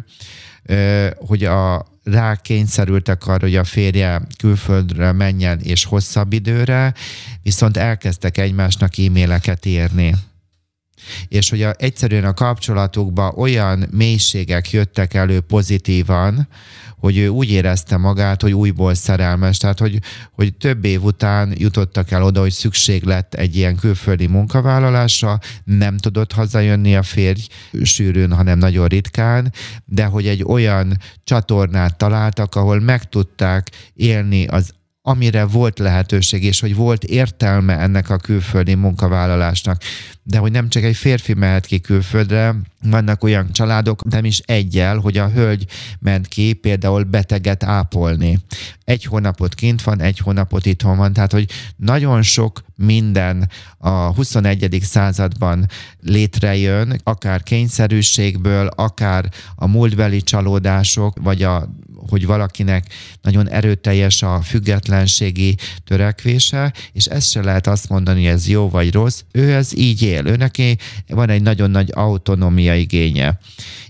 [1.26, 6.94] hogy a rákényszerültek arra, hogy a férje külföldre menjen és hosszabb időre,
[7.42, 10.14] viszont elkezdtek egymásnak e-maileket írni
[11.28, 16.48] és hogy a, egyszerűen a kapcsolatukban olyan mélységek jöttek elő pozitívan,
[16.98, 19.98] hogy ő úgy érezte magát, hogy újból szerelmes, tehát hogy,
[20.32, 25.96] hogy több év után jutottak el oda, hogy szükség lett egy ilyen külföldi munkavállalásra, nem
[25.96, 27.40] tudott hazajönni a férj
[27.82, 29.52] sűrűn, hanem nagyon ritkán,
[29.84, 34.76] de hogy egy olyan csatornát találtak, ahol meg tudták élni az
[35.08, 39.82] amire volt lehetőség, és hogy volt értelme ennek a külföldi munkavállalásnak.
[40.22, 44.98] De hogy nem csak egy férfi mehet ki külföldre, vannak olyan családok, nem is egyel,
[44.98, 45.66] hogy a hölgy
[45.98, 48.38] ment ki például beteget ápolni.
[48.88, 53.48] Egy hónapot kint van, egy hónapot itthon van, tehát hogy nagyon sok minden
[53.78, 54.78] a 21.
[54.82, 55.66] században
[56.00, 61.68] létrejön, akár kényszerűségből, akár a múltbeli csalódások, vagy a
[62.08, 62.86] hogy valakinek
[63.22, 68.92] nagyon erőteljes a függetlenségi törekvése, és ezt se lehet azt mondani, hogy ez jó vagy
[68.92, 69.22] rossz.
[69.32, 70.36] Ő ez így él, ő
[71.08, 73.38] van egy nagyon nagy autonómia igénye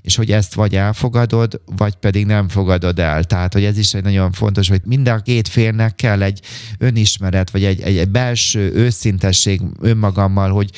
[0.09, 3.25] és hogy ezt vagy elfogadod, vagy pedig nem fogadod el.
[3.25, 6.41] Tehát, hogy ez is egy nagyon fontos, hogy mind a két félnek kell egy
[6.79, 10.71] önismeret, vagy egy, egy, belső őszintesség önmagammal, hogy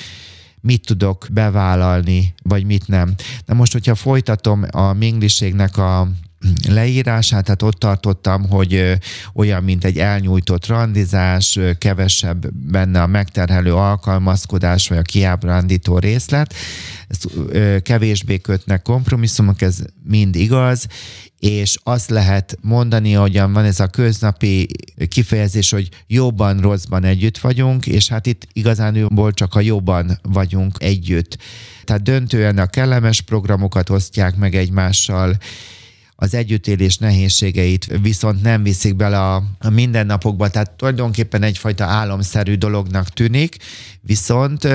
[0.60, 3.14] mit tudok bevállalni, vagy mit nem.
[3.46, 6.08] Na most, hogyha folytatom a mingliségnek a
[6.68, 8.98] leírását, tehát ott tartottam, hogy
[9.34, 16.54] olyan, mint egy elnyújtott randizás, kevesebb benne a megterhelő alkalmazkodás, vagy a kiábrándító részlet,
[17.08, 17.28] ezt
[17.82, 20.86] kevésbé kötnek kompromisszumok, ez mind igaz,
[21.38, 24.66] és azt lehet mondani, hogyan van ez a köznapi
[25.08, 31.38] kifejezés, hogy jobban, rosszban együtt vagyunk, és hát itt igazánból csak a jobban vagyunk együtt.
[31.84, 35.36] Tehát döntően a kellemes programokat osztják meg egymással,
[36.22, 43.08] az együttélés nehézségeit viszont nem viszik bele a, a mindennapokba, tehát tulajdonképpen egyfajta álomszerű dolognak
[43.08, 43.56] tűnik,
[44.00, 44.68] viszont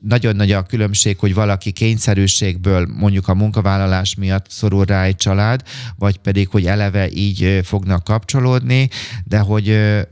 [0.00, 5.62] nagyon nagy a különbség, hogy valaki kényszerűségből mondjuk a munkavállalás miatt szorul rá egy család,
[5.96, 8.88] vagy pedig, hogy eleve így fognak kapcsolódni,
[9.24, 9.68] de hogy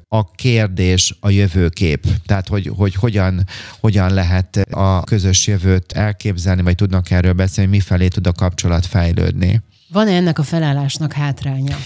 [0.09, 3.45] a kérdés a jövőkép, tehát hogy, hogy hogyan,
[3.81, 9.61] hogyan lehet a közös jövőt elképzelni, vagy tudnak erről beszélni, mifelé tud a kapcsolat fejlődni.
[9.93, 11.77] Van-e ennek a felállásnak hátránya?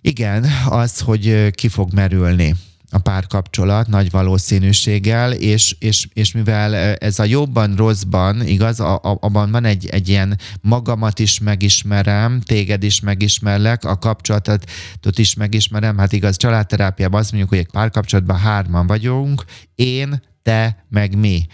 [0.00, 2.54] Igen, az, hogy ki fog merülni
[2.90, 9.18] a párkapcsolat nagy valószínűséggel, és, és, és mivel ez a jobban, rosszban, igaz, a, a,
[9.20, 15.98] abban van egy, egy ilyen magamat is megismerem, téged is megismerlek, a kapcsolatot is megismerem,
[15.98, 21.46] hát igaz, családterápiában azt mondjuk, hogy egy párkapcsolatban hárman vagyunk, én, te, meg mi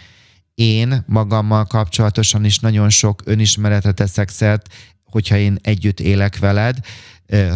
[0.55, 4.67] én magammal kapcsolatosan is nagyon sok önismeretet teszek szert,
[5.13, 6.77] hogyha én együtt élek veled,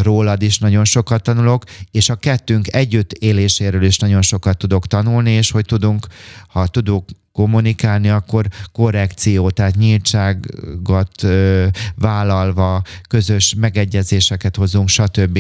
[0.02, 5.32] rólad is nagyon sokat tanulok, és a kettőnk együtt éléséről is nagyon sokat tudok tanulni,
[5.32, 6.08] és hogy tudunk,
[6.48, 15.40] ha tudunk kommunikálni, akkor korrekció, tehát nyíltságot ö, vállalva, közös megegyezéseket hozunk, stb.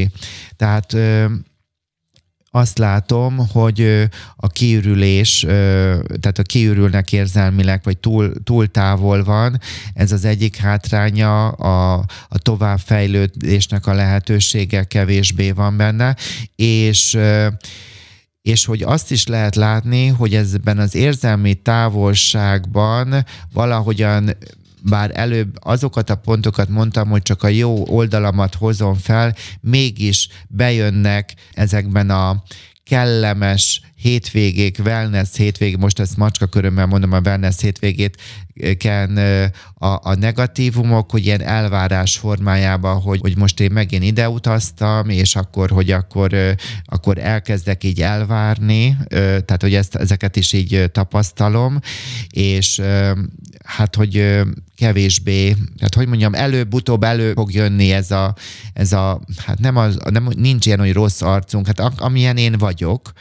[0.55, 1.25] Tehát ö,
[2.57, 5.39] azt látom, hogy a kiürülés,
[6.19, 9.59] tehát a kiürülnek érzelmileg, vagy túl, túl távol van,
[9.93, 11.93] ez az egyik hátránya, a,
[12.29, 16.15] a továbbfejlődésnek a lehetősége kevésbé van benne,
[16.55, 17.17] és
[18.41, 24.37] és hogy azt is lehet látni, hogy ezben az érzelmi távolságban valahogyan
[24.81, 31.33] bár előbb azokat a pontokat mondtam, hogy csak a jó oldalamat hozom fel, mégis bejönnek
[31.53, 32.43] ezekben a
[32.83, 38.17] kellemes hétvégék, wellness hétvég, most ezt macska körömmel mondom a wellness hétvégét,
[38.77, 39.17] ken
[39.73, 45.35] a, a negatívumok, hogy ilyen elvárás formájában, hogy, hogy most én megint ide utaztam, és
[45.35, 46.35] akkor, hogy akkor,
[46.85, 51.79] akkor elkezdek így elvárni, tehát, hogy ezt, ezeket is így tapasztalom,
[52.29, 52.81] és
[53.63, 54.41] hát, hogy
[54.75, 58.35] kevésbé, hát hogy mondjam, előbb-utóbb elő fog jönni ez a,
[58.73, 63.11] ez a hát nem, az, nem nincs ilyen, hogy rossz arcunk, hát amilyen én vagyok,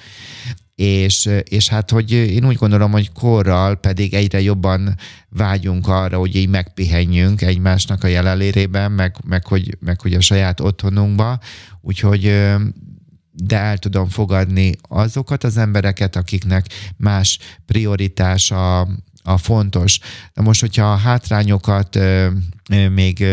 [0.76, 4.94] és, és hát, hogy én úgy gondolom, hogy korral pedig egyre jobban
[5.28, 10.60] vágyunk arra, hogy így megpihenjünk egymásnak a jelenlérében, meg, meg, hogy, meg hogy a saját
[10.60, 11.38] otthonunkba,
[11.80, 12.22] úgyhogy
[13.32, 18.88] de el tudom fogadni azokat az embereket, akiknek más prioritása
[19.36, 19.98] fontos.
[20.34, 21.98] De most, hogyha a hátrányokat
[22.94, 23.24] még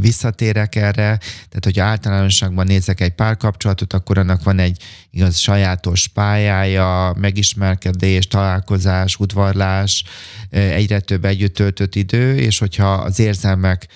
[0.00, 7.14] visszatérek erre, tehát hogy általánosságban nézek egy párkapcsolatot, akkor annak van egy igaz sajátos pályája,
[7.18, 10.04] megismerkedés, találkozás, udvarlás,
[10.50, 13.86] egyre több együtt töltött idő, és hogyha az érzelmek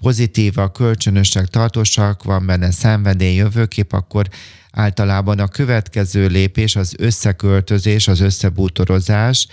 [0.00, 4.28] pozitívak, kölcsönösek, tartósak, van benne szenvedély, jövőkép, akkor
[4.70, 9.46] általában a következő lépés az összeköltözés, az összebútorozás,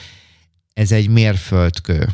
[0.92, 2.10] egy mérföldkő.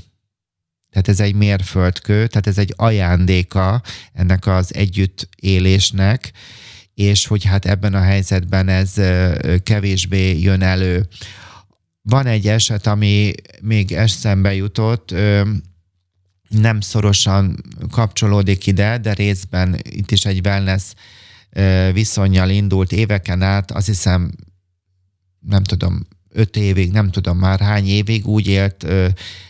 [0.89, 3.81] Tehát ez egy mérföldkő, tehát ez egy ajándéka
[4.13, 6.31] ennek az együttélésnek,
[6.93, 8.93] és hogy hát ebben a helyzetben ez
[9.63, 11.07] kevésbé jön elő.
[12.01, 15.15] Van egy eset, ami még eszembe jutott,
[16.49, 20.93] nem szorosan kapcsolódik ide, de részben itt is egy wellness
[21.93, 24.31] viszonyjal indult éveken át, azt hiszem,
[25.39, 28.85] nem tudom, öt évig, nem tudom már hány évig úgy élt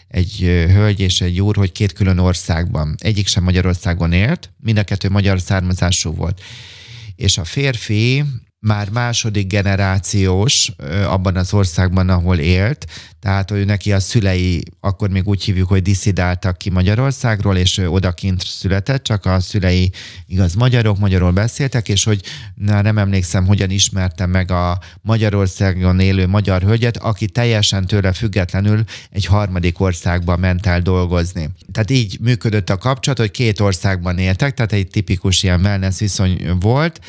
[0.07, 0.37] egy
[0.73, 2.95] hölgy és egy úr, hogy két külön országban.
[2.97, 6.41] Egyik sem Magyarországon élt, mind a kettő magyar származású volt.
[7.15, 8.23] És a férfi
[8.61, 10.71] már második generációs
[11.05, 12.85] abban az országban, ahol élt,
[13.19, 18.41] tehát hogy neki a szülei, akkor még úgy hívjuk, hogy diszidáltak ki Magyarországról, és odakint
[18.41, 19.91] született, csak a szülei
[20.27, 22.21] igaz magyarok, magyarul beszéltek, és hogy
[22.55, 28.83] na, nem emlékszem, hogyan ismertem meg a Magyarországon élő magyar hölgyet, aki teljesen tőle függetlenül
[29.09, 31.49] egy harmadik országba ment el dolgozni.
[31.71, 36.57] Tehát így működött a kapcsolat, hogy két országban éltek, tehát egy tipikus ilyen wellness viszony
[36.59, 36.99] volt,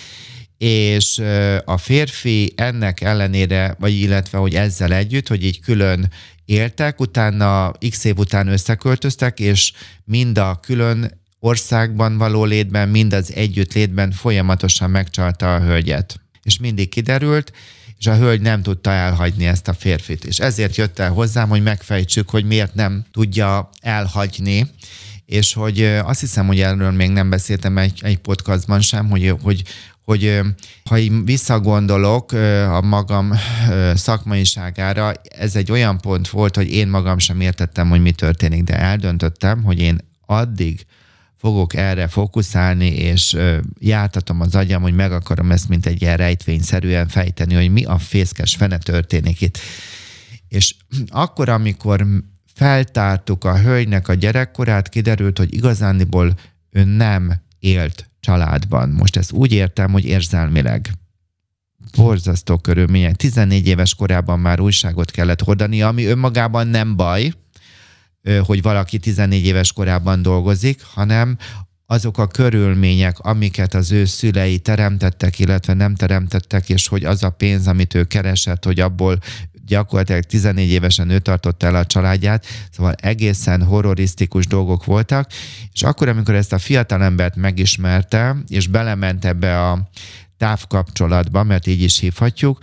[0.62, 1.22] és
[1.64, 6.10] a férfi ennek ellenére, vagy illetve, hogy ezzel együtt, hogy így külön
[6.44, 9.72] éltek, utána x év után összeköltöztek, és
[10.04, 16.20] mind a külön országban való létben, mind az együtt létben folyamatosan megcsalta a hölgyet.
[16.42, 17.52] És mindig kiderült,
[17.98, 20.24] és a hölgy nem tudta elhagyni ezt a férfit.
[20.24, 24.66] És ezért jött el hozzám, hogy megfejtsük, hogy miért nem tudja elhagyni,
[25.26, 29.62] és hogy azt hiszem, hogy erről még nem beszéltem egy, egy podcastban sem, hogy, hogy
[30.04, 30.40] hogy
[30.84, 32.32] ha én visszagondolok
[32.70, 33.32] a magam
[33.94, 38.78] szakmaiságára, ez egy olyan pont volt, hogy én magam sem értettem, hogy mi történik, de
[38.78, 40.86] eldöntöttem, hogy én addig
[41.36, 43.36] fogok erre fókuszálni, és
[43.78, 47.98] jártatom az agyam, hogy meg akarom ezt, mint egy ilyen rejtvényszerűen fejteni, hogy mi a
[47.98, 49.58] fészkes fene történik itt.
[50.48, 50.74] És
[51.08, 52.06] akkor, amikor
[52.54, 56.34] feltártuk a hölgynek a gyerekkorát, kiderült, hogy igazándiból
[56.70, 58.88] ő nem élt családban.
[58.88, 60.92] Most ezt úgy értem, hogy érzelmileg.
[61.96, 63.16] Borzasztó körülmények.
[63.16, 67.32] 14 éves korában már újságot kellett hordani, ami önmagában nem baj,
[68.46, 71.36] hogy valaki 14 éves korában dolgozik, hanem
[71.92, 77.30] azok a körülmények, amiket az ő szülei teremtettek, illetve nem teremtettek, és hogy az a
[77.30, 79.18] pénz, amit ő keresett, hogy abból
[79.66, 85.30] gyakorlatilag 14 évesen ő tartotta el a családját, szóval egészen horrorisztikus dolgok voltak,
[85.72, 89.90] és akkor, amikor ezt a fiatalembert megismerte, és belement ebbe a
[90.36, 92.58] távkapcsolatba, mert így is hívhatjuk,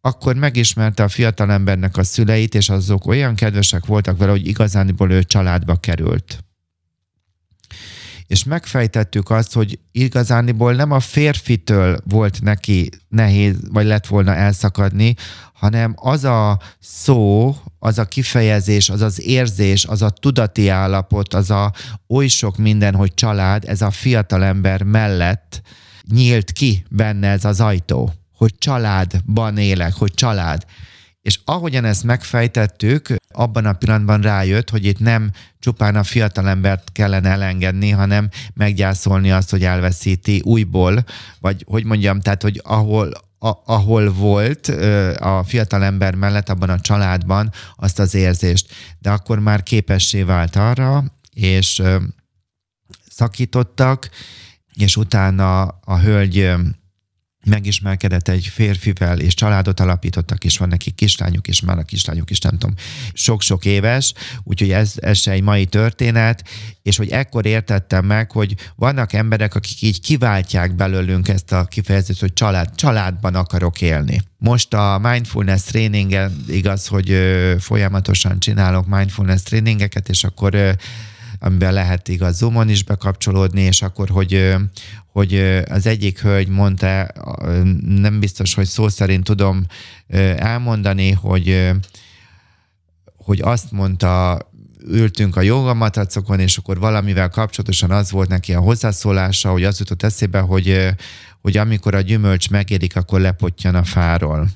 [0.00, 5.22] akkor megismerte a fiatalembernek a szüleit, és azok olyan kedvesek voltak vele, hogy igazániból ő
[5.22, 6.47] családba került
[8.28, 15.14] és megfejtettük azt, hogy igazániból nem a férfitől volt neki nehéz, vagy lett volna elszakadni,
[15.52, 21.50] hanem az a szó, az a kifejezés, az az érzés, az a tudati állapot, az
[21.50, 21.72] a
[22.08, 25.62] oly sok minden, hogy család, ez a fiatalember mellett
[26.10, 30.64] nyílt ki benne ez az ajtó, hogy családban élek, hogy család.
[31.28, 37.28] És ahogyan ezt megfejtettük, abban a pillanatban rájött, hogy itt nem csupán a fiatalembert kellene
[37.28, 41.04] elengedni, hanem meggyászolni azt, hogy elveszíti újból,
[41.40, 44.68] vagy hogy mondjam, tehát, hogy ahol, a, ahol volt
[45.18, 48.72] a fiatalember mellett, abban a családban azt az érzést.
[48.98, 51.04] De akkor már képessé vált arra,
[51.34, 51.82] és
[53.10, 54.10] szakítottak,
[54.74, 56.52] és utána a hölgy
[57.46, 62.40] megismerkedett egy férfivel, és családot alapítottak, és van neki kislányuk, és már a kislányuk is
[62.40, 62.74] nem tudom,
[63.12, 64.12] sok-sok éves,
[64.42, 66.48] úgyhogy ez, ez se egy mai történet,
[66.82, 72.20] és hogy ekkor értettem meg, hogy vannak emberek, akik így kiváltják belőlünk ezt a kifejezést,
[72.20, 74.20] hogy család, családban akarok élni.
[74.38, 77.18] Most a mindfulness tréningen igaz, hogy
[77.58, 80.76] folyamatosan csinálok mindfulness tréningeket, és akkor
[81.38, 84.54] amiben lehet igaz Zoomon is bekapcsolódni, és akkor, hogy,
[85.12, 85.34] hogy
[85.68, 87.06] az egyik hölgy mondta,
[87.86, 89.66] nem biztos, hogy szó szerint tudom
[90.36, 91.70] elmondani, hogy,
[93.16, 94.38] hogy azt mondta,
[94.86, 100.02] ültünk a jogamatracokon, és akkor valamivel kapcsolatosan az volt neki a hozzászólása, hogy az jutott
[100.02, 100.94] eszébe, hogy,
[101.40, 104.48] hogy amikor a gyümölcs megérik, akkor lepottyan a fáról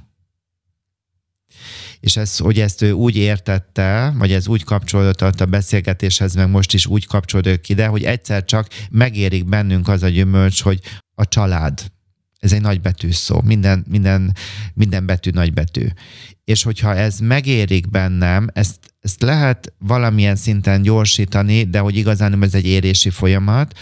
[2.03, 6.75] és ez, hogy ezt ő úgy értette, vagy ez úgy kapcsolódott a beszélgetéshez, meg most
[6.75, 10.81] is úgy kapcsolódott ide, hogy egyszer csak megérik bennünk az a gyümölcs, hogy
[11.15, 11.93] a család.
[12.39, 14.37] Ez egy nagybetű szó, minden, minden,
[14.75, 15.87] minden betű nagybetű.
[16.45, 22.55] És hogyha ez megérik bennem, ezt, ezt lehet valamilyen szinten gyorsítani, de hogy igazán ez
[22.55, 23.79] egy érési folyamat,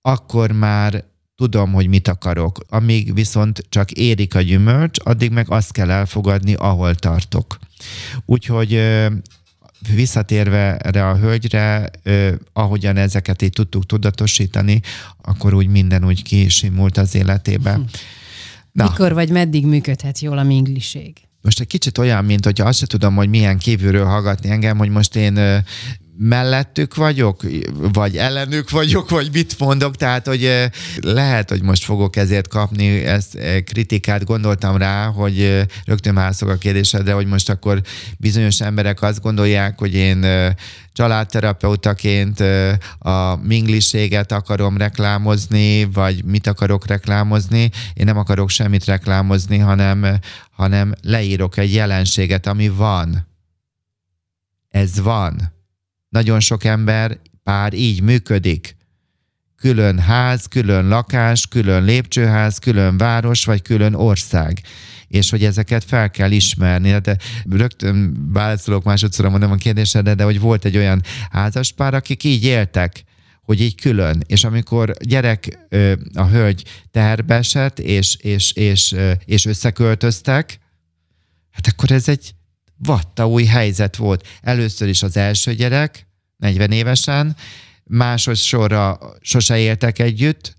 [0.00, 1.04] akkor már
[1.38, 2.58] tudom, hogy mit akarok.
[2.68, 7.58] Amíg viszont csak érik a gyümölcs, addig meg azt kell elfogadni, ahol tartok.
[8.24, 8.80] Úgyhogy
[9.94, 11.90] visszatérve erre a hölgyre,
[12.52, 14.80] ahogyan ezeket így tudtuk tudatosítani,
[15.22, 17.72] akkor úgy minden úgy kisimult az életébe.
[17.72, 17.80] Hm.
[18.72, 18.84] Na.
[18.84, 21.16] Mikor vagy meddig működhet jól a mingliség?
[21.42, 24.90] Most egy kicsit olyan, mint hogyha azt se tudom, hogy milyen kívülről hallgatni engem, hogy
[24.90, 25.64] most én
[26.20, 27.42] mellettük vagyok,
[27.92, 33.04] vagy ellenük vagyok, vagy mit mondok, tehát, hogy eh, lehet, hogy most fogok ezért kapni
[33.04, 37.80] ezt eh, kritikát, gondoltam rá, hogy eh, rögtön mászok a kérdésedre, hogy most akkor
[38.18, 40.26] bizonyos emberek azt gondolják, hogy én
[40.92, 42.40] családterapeutaként
[42.98, 47.70] a mingliséget akarom reklámozni, vagy mit akarok reklámozni.
[47.94, 50.18] Én nem akarok semmit reklámozni, hanem,
[50.50, 53.26] hanem leírok egy jelenséget, ami van.
[54.70, 55.56] Ez van
[56.08, 58.76] nagyon sok ember, pár így működik.
[59.56, 64.60] Külön ház, külön lakás, külön lépcsőház, külön város, vagy külön ország
[65.08, 66.98] és hogy ezeket fel kell ismerni.
[66.98, 67.16] De
[67.50, 73.04] rögtön válaszolok másodszor mondom a kérdésre, de hogy volt egy olyan házaspár, akik így éltek,
[73.42, 74.22] hogy így külön.
[74.26, 75.58] És amikor gyerek,
[76.14, 78.94] a hölgy teherbe esett, és, és, és,
[79.24, 80.58] és összeköltöztek,
[81.50, 82.34] hát akkor ez egy
[82.78, 84.28] vatta új helyzet volt.
[84.40, 86.06] Először is az első gyerek,
[86.36, 87.36] 40 évesen,
[87.84, 90.56] másodszorra sose éltek együtt,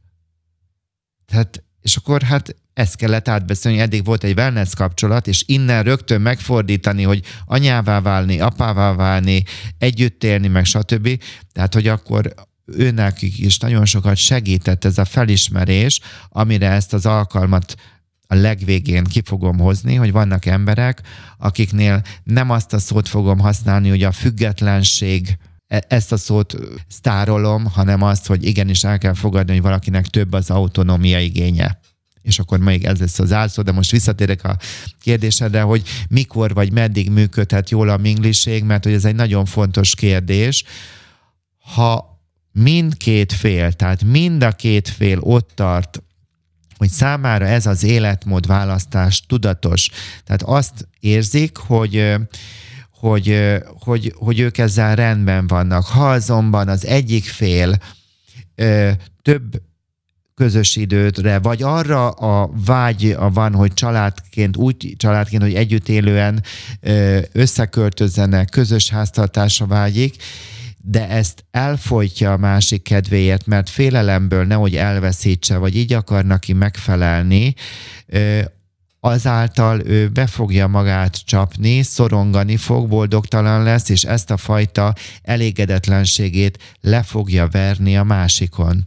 [1.26, 6.22] tehát, és akkor hát ezt kellett átbeszélni, eddig volt egy wellness kapcsolat, és innen rögtön
[6.22, 9.44] megfordítani, hogy anyává válni, apává válni,
[9.78, 11.24] együtt élni, meg stb.
[11.52, 12.34] Tehát, hogy akkor
[12.66, 16.00] őnek is nagyon sokat segített ez a felismerés,
[16.30, 17.76] amire ezt az alkalmat
[18.32, 21.02] a legvégén ki fogom hozni, hogy vannak emberek,
[21.38, 26.56] akiknél nem azt a szót fogom használni, hogy a függetlenség, e, ezt a szót
[26.88, 31.80] sztárolom, hanem azt, hogy igenis el kell fogadni, hogy valakinek több az autonómia igénye.
[32.22, 34.58] És akkor még ez lesz az álszó, de most visszatérek a
[35.02, 39.96] kérdésedre, hogy mikor vagy meddig működhet jól a mingliség, mert hogy ez egy nagyon fontos
[39.96, 40.64] kérdés.
[41.60, 42.22] Ha
[42.52, 46.04] mindkét fél, tehát mind a két fél ott tart,
[46.80, 49.90] hogy számára ez az életmód választás tudatos.
[50.24, 52.16] Tehát azt érzik, hogy
[53.00, 55.86] hogy, hogy, hogy ők ezzel rendben vannak.
[55.86, 57.78] Ha azonban az egyik fél
[59.22, 59.62] több
[60.36, 66.44] közös időtre, vagy arra a vágy van, hogy családként, úgy családként, hogy együtt élően
[67.32, 70.16] összeköltözzenek, közös háztartásra vágyik,
[70.82, 77.54] de ezt elfolytja a másik kedvéért, mert félelemből nehogy elveszítse, vagy így akar neki megfelelni,
[79.00, 86.76] azáltal ő be fogja magát csapni, szorongani fog, boldogtalan lesz, és ezt a fajta elégedetlenségét
[86.82, 88.84] le fogja verni a másikon.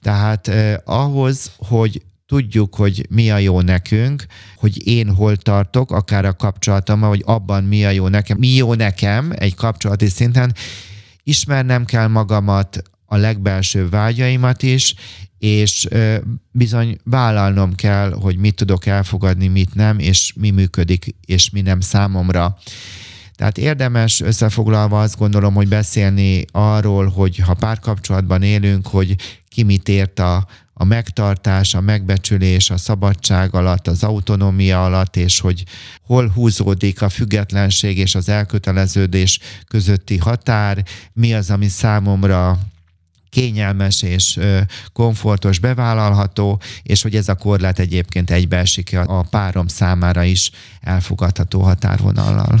[0.00, 4.24] Tehát eh, ahhoz, hogy tudjuk, hogy mi a jó nekünk,
[4.56, 8.74] hogy én hol tartok, akár a kapcsolatomban, vagy abban mi a jó nekem, mi jó
[8.74, 10.54] nekem egy kapcsolati szinten,
[11.24, 14.94] ismernem kell magamat, a legbelső vágyaimat is,
[15.38, 15.88] és
[16.50, 21.80] bizony vállalnom kell, hogy mit tudok elfogadni, mit nem, és mi működik, és mi nem
[21.80, 22.56] számomra.
[23.34, 29.16] Tehát érdemes összefoglalva azt gondolom, hogy beszélni arról, hogy ha párkapcsolatban élünk, hogy
[29.48, 30.46] ki mit ért a,
[30.82, 35.64] a megtartás, a megbecsülés, a szabadság alatt, az autonómia alatt, és hogy
[36.06, 42.58] hol húzódik a függetlenség és az elköteleződés közötti határ, mi az, ami számomra
[43.30, 44.38] kényelmes és
[44.92, 52.60] komfortos, bevállalható, és hogy ez a korlát egyébként egybeesik a párom számára is elfogadható határvonallal.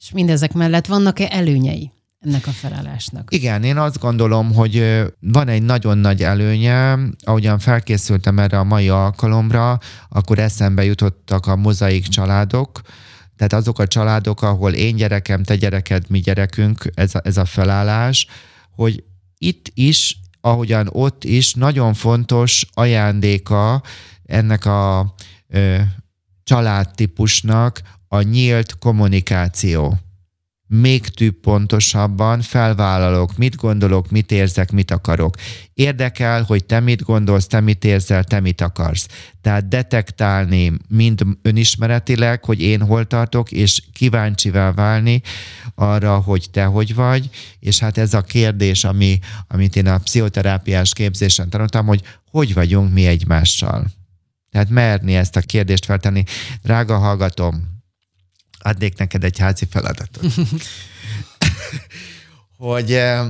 [0.00, 1.90] És mindezek mellett vannak-e előnyei?
[2.20, 3.34] Ennek a felállásnak.
[3.34, 8.88] Igen, én azt gondolom, hogy van egy nagyon nagy előnye, ahogyan felkészültem erre a mai
[8.88, 12.80] alkalomra, akkor eszembe jutottak a mozaik családok,
[13.36, 17.44] tehát azok a családok, ahol én gyerekem, te gyereked, mi gyerekünk, ez a, ez a
[17.44, 18.26] felállás,
[18.70, 19.04] hogy
[19.38, 23.82] itt is, ahogyan ott is, nagyon fontos ajándéka
[24.24, 25.14] ennek a
[25.48, 25.76] ö,
[26.42, 29.98] családtípusnak a nyílt kommunikáció
[30.72, 35.34] még több pontosabban felvállalok, mit gondolok, mit érzek, mit akarok.
[35.74, 39.06] Érdekel, hogy te mit gondolsz, te mit érzel, te mit akarsz.
[39.40, 45.22] Tehát detektálni mind önismeretileg, hogy én hol tartok, és kíváncsivel válni
[45.74, 49.18] arra, hogy te hogy vagy, és hát ez a kérdés, ami,
[49.48, 53.86] amit én a pszichoterápiás képzésen tanultam, hogy hogy vagyunk mi egymással.
[54.50, 56.22] Tehát merni ezt a kérdést feltenni.
[56.62, 57.79] Drága hallgatom,
[58.62, 60.32] adnék neked egy házi feladatot.
[62.56, 63.26] hogy eh,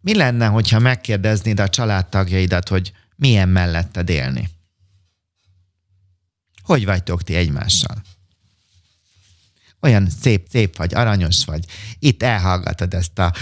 [0.00, 4.48] mi lenne, hogyha megkérdeznéd a családtagjaidat, hogy milyen melletted élni?
[6.62, 8.02] Hogy vagytok ti egymással?
[9.80, 11.64] Olyan szép, szép vagy, aranyos vagy.
[11.98, 13.32] Itt elhallgatod ezt a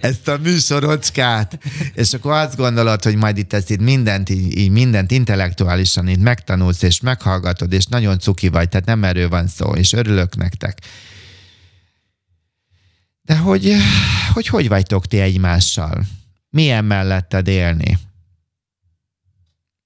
[0.00, 1.58] ezt a műsorocskát,
[1.94, 6.22] és akkor azt gondolod, hogy majd itt ezt itt mindent, így, így mindent intellektuálisan itt
[6.22, 10.78] megtanulsz, és meghallgatod, és nagyon cuki vagy, tehát nem erről van szó, és örülök nektek.
[13.22, 13.76] De hogy,
[14.32, 16.04] hogy hogy vagytok ti egymással?
[16.50, 17.98] Milyen melletted élni?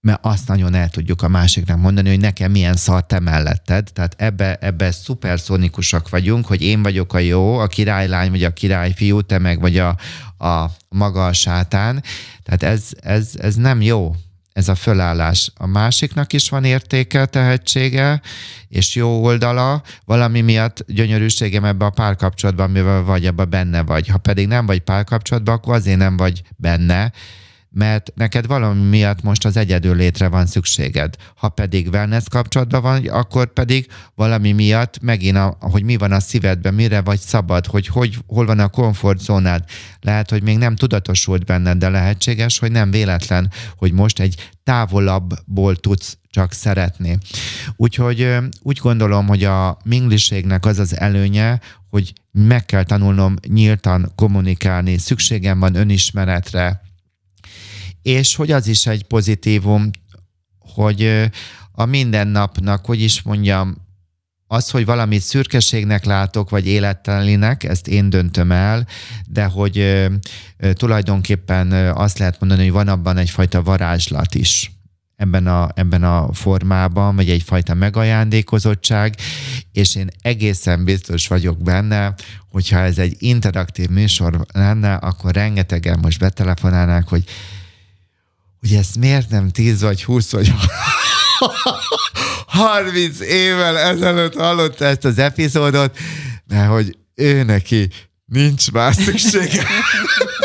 [0.01, 3.91] Mert azt nagyon el tudjuk a másiknak mondani, hogy nekem milyen szar te melletted.
[3.93, 9.21] Tehát ebbe, ebbe szuperszonikusak vagyunk, hogy én vagyok a jó, a királylány vagy a királyfiú,
[9.21, 9.97] te meg vagy a,
[10.39, 12.03] a maga a sátán.
[12.43, 14.15] Tehát ez, ez, ez nem jó
[14.59, 15.53] ez a fölállás.
[15.57, 18.21] A másiknak is van értéke, tehetsége,
[18.69, 24.09] és jó oldala, valami miatt gyönyörűségem ebbe a párkapcsolatban, mivel vagy, abba benne vagy.
[24.09, 27.13] Ha pedig nem vagy párkapcsolatban, akkor azért nem vagy benne,
[27.79, 31.15] mert neked valami miatt most az egyedül létre van szükséged.
[31.35, 36.21] Ha pedig wellness kapcsolatban van, akkor pedig valami miatt megint, a, hogy mi van a
[36.21, 39.65] szívedben, mire vagy szabad, hogy, hogy hol van a komfortzónád.
[40.01, 45.77] Lehet, hogy még nem tudatosult benned, de lehetséges, hogy nem véletlen, hogy most egy távolabbból
[45.77, 47.19] tudsz csak szeretni.
[47.77, 51.61] Úgyhogy úgy gondolom, hogy a mingliségnek az az előnye,
[51.91, 56.87] hogy meg kell tanulnom nyíltan kommunikálni, szükségem van önismeretre,
[58.09, 59.91] és hogy az is egy pozitívum,
[60.59, 61.31] hogy
[61.73, 63.87] a mindennapnak, hogy is mondjam,
[64.47, 68.87] az, hogy valami szürkeségnek látok, vagy élettelinek, ezt én döntöm el,
[69.27, 70.07] de hogy
[70.73, 74.73] tulajdonképpen azt lehet mondani, hogy van abban egyfajta varázslat is
[75.17, 79.15] ebben a, ebben a formában, vagy egyfajta megajándékozottság,
[79.73, 82.15] és én egészen biztos vagyok benne,
[82.51, 87.25] hogyha ez egy interaktív műsor lenne, akkor rengetegen most betelefonálnák, hogy
[88.69, 90.53] hogy ezt miért nem 10 vagy 20 vagy
[92.47, 95.99] 30 évvel ezelőtt hallotta ezt az epizódot,
[96.47, 97.89] mert hogy ő neki
[98.25, 99.67] nincs más szüksége.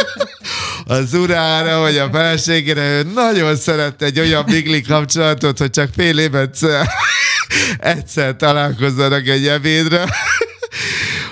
[0.86, 6.19] az urára, vagy a feleségére, ő nagyon szerette egy olyan bigli kapcsolatot, hogy csak fél
[6.19, 6.57] évet
[7.78, 10.09] egyszer találkozzanak egy ebédre.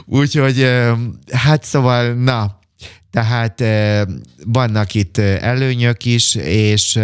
[0.05, 0.69] Úgyhogy
[1.31, 2.59] hát szóval, na,
[3.11, 3.63] tehát
[4.45, 6.99] vannak itt előnyök is, és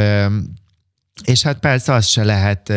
[1.23, 2.69] És hát persze azt se lehet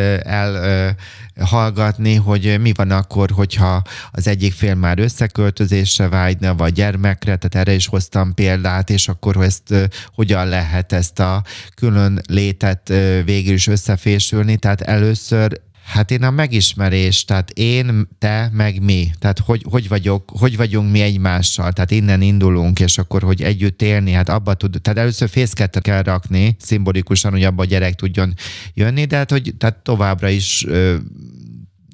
[1.36, 7.66] elhallgatni, hogy mi van akkor, hogyha az egyik fél már összeköltözésre vágyna, vagy gyermekre, tehát
[7.66, 9.74] erre is hoztam példát, és akkor ezt
[10.14, 11.42] hogyan lehet ezt a
[11.74, 12.88] külön létet
[13.24, 14.56] végül is összefésülni.
[14.56, 15.60] Tehát először
[15.90, 19.10] Hát én a megismerés, tehát én, te, meg mi.
[19.18, 21.72] Tehát hogy, hogy, vagyok, hogy vagyunk mi egymással.
[21.72, 26.02] Tehát innen indulunk, és akkor, hogy együtt élni, hát abba tud, tehát először fészket kell
[26.02, 28.34] rakni, szimbolikusan, hogy abba a gyerek tudjon
[28.74, 30.96] jönni, de hát, hogy tehát továbbra is ö,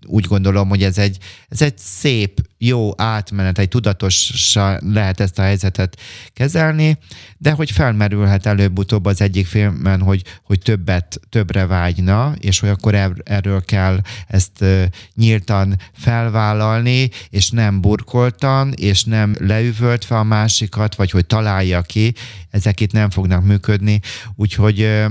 [0.07, 5.43] úgy gondolom, hogy ez egy, ez egy szép, jó átmenet, egy tudatosan lehet ezt a
[5.43, 6.01] helyzetet
[6.33, 6.99] kezelni,
[7.39, 12.95] de hogy felmerülhet előbb-utóbb az egyik filmben, hogy, hogy többet, többre vágyna, és hogy akkor
[12.95, 14.65] er, erről kell ezt
[15.15, 22.15] nyíltan felvállalni, és nem burkoltan, és nem leüvöltve a másikat, vagy hogy találja ki,
[22.51, 24.01] ezek itt nem fognak működni,
[24.35, 25.07] úgyhogy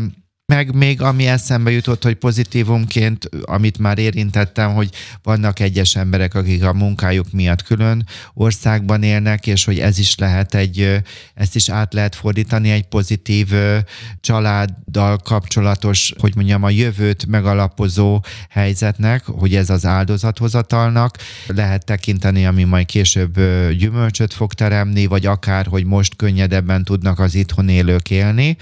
[0.47, 4.89] meg még ami eszembe jutott, hogy pozitívumként, amit már érintettem, hogy
[5.23, 10.55] vannak egyes emberek, akik a munkájuk miatt külön országban élnek, és hogy ez is lehet
[10.55, 11.01] egy,
[11.33, 13.47] ezt is át lehet fordítani egy pozitív
[14.21, 21.17] családdal kapcsolatos, hogy mondjam, a jövőt megalapozó helyzetnek, hogy ez az áldozathozatalnak
[21.47, 23.39] lehet tekinteni, ami majd később
[23.77, 28.57] gyümölcsöt fog teremni, vagy akár, hogy most könnyedebben tudnak az itthon élők élni.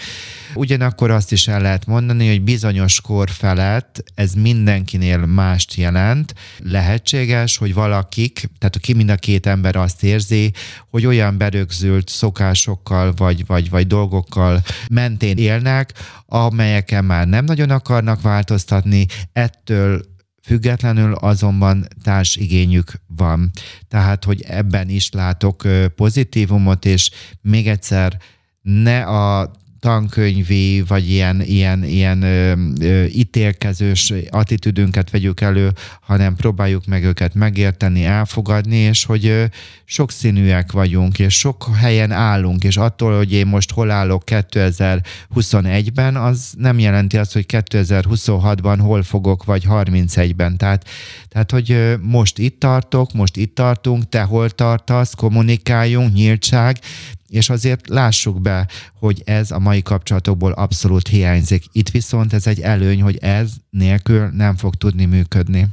[0.53, 6.34] Ugyanakkor azt is el lehet lehet mondani, hogy bizonyos kor felett ez mindenkinél mást jelent.
[6.57, 10.51] Lehetséges, hogy valakik, tehát ki mind a két ember azt érzi,
[10.89, 15.93] hogy olyan berögzült szokásokkal vagy, vagy, vagy dolgokkal mentén élnek,
[16.26, 20.11] amelyeken már nem nagyon akarnak változtatni, ettől
[20.45, 23.51] Függetlenül azonban társigényük van.
[23.88, 27.11] Tehát, hogy ebben is látok pozitívumot, és
[27.41, 28.17] még egyszer
[28.61, 29.51] ne a
[29.84, 35.71] tankönyvi, vagy ilyen, ilyen, ilyen ö, ö, ítélkezős attitűdünket vegyük elő,
[36.01, 39.45] hanem próbáljuk meg őket megérteni, elfogadni, és hogy ö,
[39.86, 46.53] sokszínűek vagyunk, és sok helyen állunk, és attól, hogy én most hol állok 2021-ben, az
[46.57, 50.57] nem jelenti azt, hogy 2026-ban hol fogok, vagy 31-ben.
[50.57, 50.89] Tehát,
[51.34, 56.79] tehát hogy most itt tartok, most itt tartunk, te hol tartasz, kommunikáljunk, nyíltság,
[57.27, 58.67] és azért lássuk be,
[58.99, 61.63] hogy ez a mai kapcsolatokból abszolút hiányzik.
[61.71, 65.67] Itt viszont ez egy előny, hogy ez nélkül nem fog tudni működni.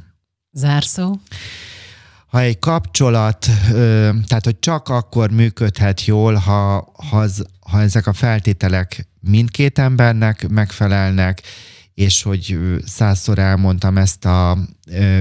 [0.53, 1.19] Zárszó?
[2.27, 3.47] ha egy kapcsolat,
[4.27, 10.49] tehát hogy csak akkor működhet jól, ha, ha, az, ha ezek a feltételek mindkét embernek
[10.49, 11.43] megfelelnek,
[12.01, 14.59] és hogy százszor elmondtam ezt a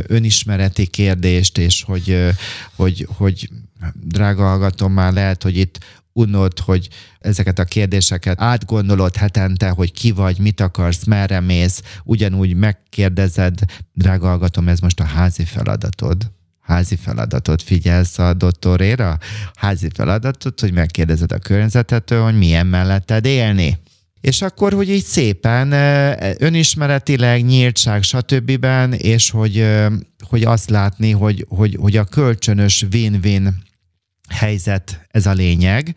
[0.08, 2.30] önismereti kérdést, és hogy,
[2.76, 3.50] hogy, hogy
[3.94, 6.88] drága hallgatom, már lehet, hogy itt unod, hogy
[7.20, 13.60] ezeket a kérdéseket átgondolod hetente, hogy ki vagy, mit akarsz, merre mész, ugyanúgy megkérdezed,
[13.94, 16.32] drága hallgatom, ez most a házi feladatod.
[16.60, 19.18] Házi feladatot figyelsz a doktoréra,
[19.56, 23.80] házi feladatot, hogy megkérdezed a környezetetől, hogy milyen melletted élni.
[24.22, 25.72] És akkor, hogy így szépen
[26.38, 28.68] önismeretileg, nyíltság, stb.
[28.98, 29.66] és hogy,
[30.30, 33.56] hogy azt látni, hogy, hogy, hogy a kölcsönös win-win
[34.30, 35.96] helyzet ez a lényeg,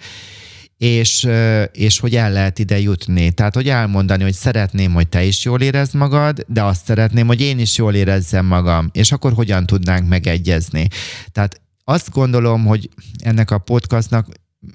[0.77, 1.29] és,
[1.73, 3.31] és hogy el lehet ide jutni.
[3.31, 7.41] Tehát, hogy elmondani, hogy szeretném, hogy te is jól érezd magad, de azt szeretném, hogy
[7.41, 10.89] én is jól érezzem magam, és akkor hogyan tudnánk megegyezni.
[11.33, 14.27] Tehát azt gondolom, hogy ennek a podcastnak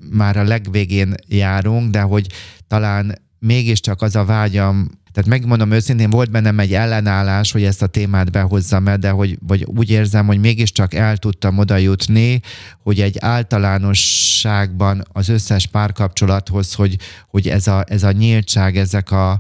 [0.09, 2.27] már a legvégén járunk, de hogy
[2.67, 7.87] talán mégiscsak az a vágyam tehát megmondom őszintén, volt bennem egy ellenállás, hogy ezt a
[7.87, 12.41] témát behozzam el, de hogy, vagy úgy érzem, hogy mégiscsak el tudtam oda jutni,
[12.83, 16.97] hogy egy általánosságban az összes párkapcsolathoz, hogy,
[17.27, 19.39] hogy ez, a, ez a nyíltság, ezek a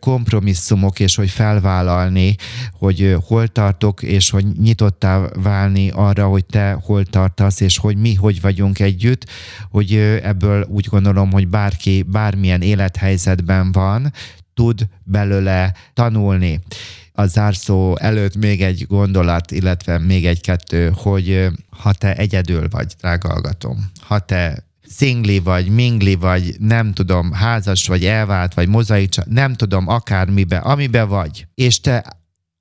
[0.00, 2.34] kompromisszumok, és hogy felvállalni,
[2.72, 8.14] hogy hol tartok, és hogy nyitottá válni arra, hogy te hol tartasz, és hogy mi
[8.14, 9.26] hogy vagyunk együtt,
[9.70, 14.12] hogy ebből úgy gondolom, hogy bárki bármilyen élethelyzetben van,
[14.56, 16.60] tud belőle tanulni.
[17.12, 23.28] A zárszó előtt még egy gondolat, illetve még egy-kettő, hogy ha te egyedül vagy, drága
[23.28, 29.54] hallgatom, ha te szingli vagy, mingli vagy, nem tudom, házas vagy, elvált vagy, mozaicsa, nem
[29.54, 32.16] tudom, akármibe, amibe vagy, és te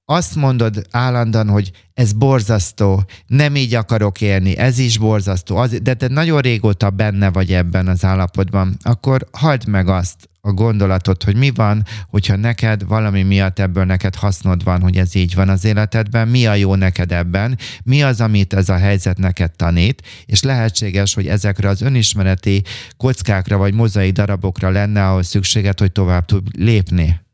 [0.06, 5.94] azt mondod állandóan, hogy ez borzasztó, nem így akarok élni, ez is borzasztó, az, de
[5.94, 11.36] te nagyon régóta benne vagy ebben az állapotban, akkor hagyd meg azt, a gondolatot, hogy
[11.36, 15.66] mi van, hogyha neked valami miatt ebből neked hasznod van, hogy ez így van az
[15.66, 20.44] életedben, mi a jó neked ebben, mi az, amit ez a helyzet neked tanít, és
[20.44, 22.64] lehetséges, hogy ezekre az önismereti
[22.98, 27.25] kockákra vagy mozai darabokra lenne ahhoz szükséged, hogy tovább tud lépni.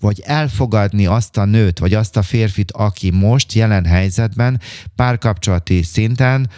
[0.00, 4.60] Vagy elfogadni azt a nőt, vagy azt a férfit, aki most jelen helyzetben
[4.94, 6.50] párkapcsolati szinten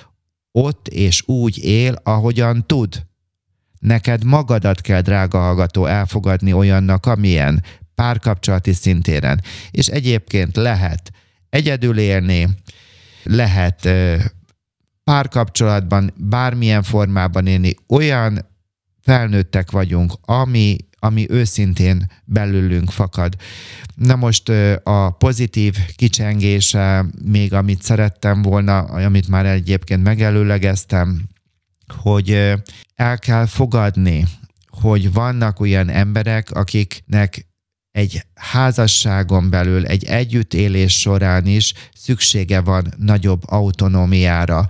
[0.52, 3.06] ott és úgy él, ahogyan tud.
[3.78, 7.62] Neked magadat kell, drága hallgató, elfogadni olyannak, amilyen
[7.94, 9.42] párkapcsolati szintéren.
[9.70, 11.12] És egyébként lehet
[11.48, 12.48] egyedül élni,
[13.22, 13.88] lehet
[15.04, 18.46] párkapcsolatban bármilyen formában élni, olyan
[19.02, 23.34] felnőttek vagyunk, ami, ami őszintén belülünk fakad.
[23.94, 24.48] Na most
[24.82, 31.28] a pozitív kicsengése, még amit szerettem volna, amit már egyébként megelőlegeztem,
[32.02, 32.54] hogy
[32.94, 34.26] el kell fogadni,
[34.70, 37.46] hogy vannak olyan emberek, akiknek
[37.90, 44.66] egy házasságon belül, egy együttélés során is szüksége van nagyobb autonómiára.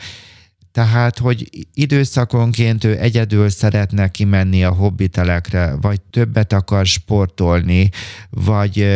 [0.73, 7.89] Tehát, hogy időszakonként ő egyedül szeretne kimenni a hobbitelekre, vagy többet akar sportolni,
[8.31, 8.87] vagy,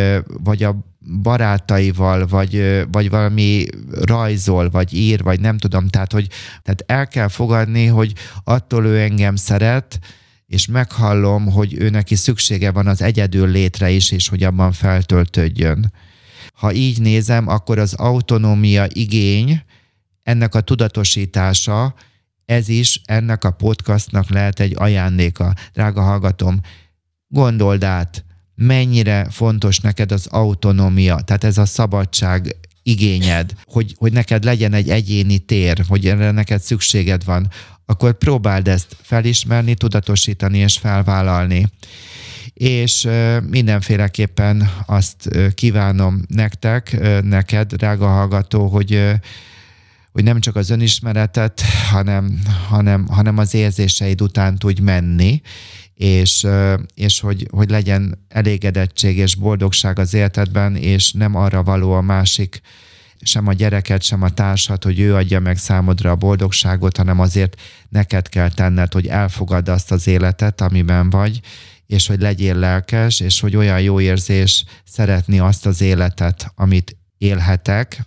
[0.42, 0.76] vagy a
[1.22, 6.26] barátaival, vagy, vagy valami rajzol, vagy ír, vagy nem tudom, tehát, hogy
[6.62, 8.12] tehát el kell fogadni, hogy
[8.44, 9.98] attól ő engem szeret,
[10.46, 15.92] és meghallom, hogy ő neki szüksége van az egyedül létre is, és hogy abban feltöltődjön.
[16.54, 19.62] Ha így nézem, akkor az autonómia igény,
[20.24, 21.94] ennek a tudatosítása,
[22.44, 25.54] ez is ennek a podcastnak lehet egy ajándéka.
[25.72, 26.60] Drága hallgatom,
[27.28, 34.44] gondold át, mennyire fontos neked az autonómia, tehát ez a szabadság igényed, hogy, hogy neked
[34.44, 37.48] legyen egy egyéni tér, hogy erre neked szükséged van,
[37.86, 41.66] akkor próbáld ezt felismerni, tudatosítani és felvállalni.
[42.54, 43.08] És
[43.50, 49.10] mindenféleképpen azt kívánom nektek, neked, drága hallgató, hogy
[50.14, 51.60] hogy nem csak az önismeretet,
[51.90, 55.40] hanem, hanem, hanem az érzéseid után tudj menni,
[55.94, 56.46] és,
[56.94, 62.60] és hogy, hogy legyen elégedettség és boldogság az életedben, és nem arra való a másik,
[63.20, 67.60] sem a gyereket, sem a társat, hogy ő adja meg számodra a boldogságot, hanem azért
[67.88, 71.40] neked kell tenned, hogy elfogadd azt az életet, amiben vagy,
[71.86, 78.06] és hogy legyél lelkes, és hogy olyan jó érzés szeretni azt az életet, amit élhetek,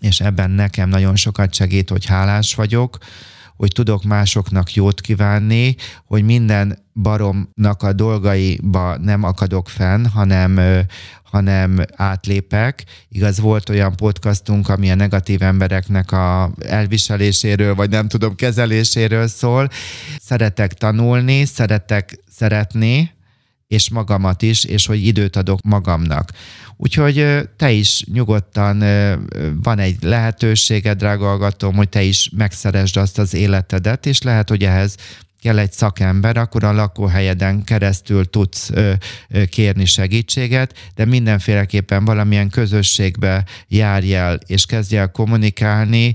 [0.00, 2.98] és ebben nekem nagyon sokat segít, hogy hálás vagyok,
[3.56, 10.60] hogy tudok másoknak jót kívánni, hogy minden baromnak a dolgaiba nem akadok fenn, hanem,
[11.22, 12.84] hanem átlépek.
[13.08, 19.68] Igaz, volt olyan podcastunk, ami a negatív embereknek a elviseléséről, vagy nem tudom, kezeléséről szól.
[20.20, 23.15] Szeretek tanulni, szeretek szeretni,
[23.66, 26.30] és magamat is, és hogy időt adok magamnak.
[26.76, 28.78] Úgyhogy te is nyugodtan
[29.62, 34.64] van egy lehetőséged, drága hallgatom, hogy te is megszeresd azt az életedet, és lehet, hogy
[34.64, 34.96] ehhez
[35.46, 38.70] kell egy szakember, akkor a lakóhelyeden keresztül tudsz
[39.50, 46.14] kérni segítséget, de mindenféleképpen valamilyen közösségbe járj el, és kezdj el kommunikálni,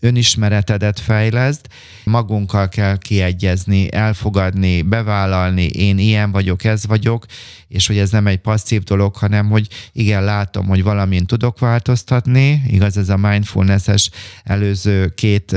[0.00, 1.66] önismeretedet fejleszd,
[2.04, 7.26] magunkkal kell kiegyezni, elfogadni, bevállalni, én ilyen vagyok, ez vagyok,
[7.68, 12.62] és hogy ez nem egy passzív dolog, hanem hogy igen, látom, hogy valamin tudok változtatni,
[12.66, 14.10] igaz, ez a mindfulness-es
[14.44, 15.56] előző két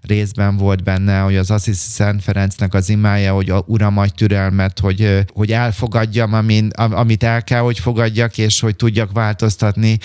[0.00, 4.78] részben volt benne, hogy az Assisi Szent Ferencnek az imája, hogy a Uram adj türelmet,
[4.78, 9.98] hogy, hogy elfogadjam, amin, amit el kell, hogy fogadjak, és hogy tudjak változtatni.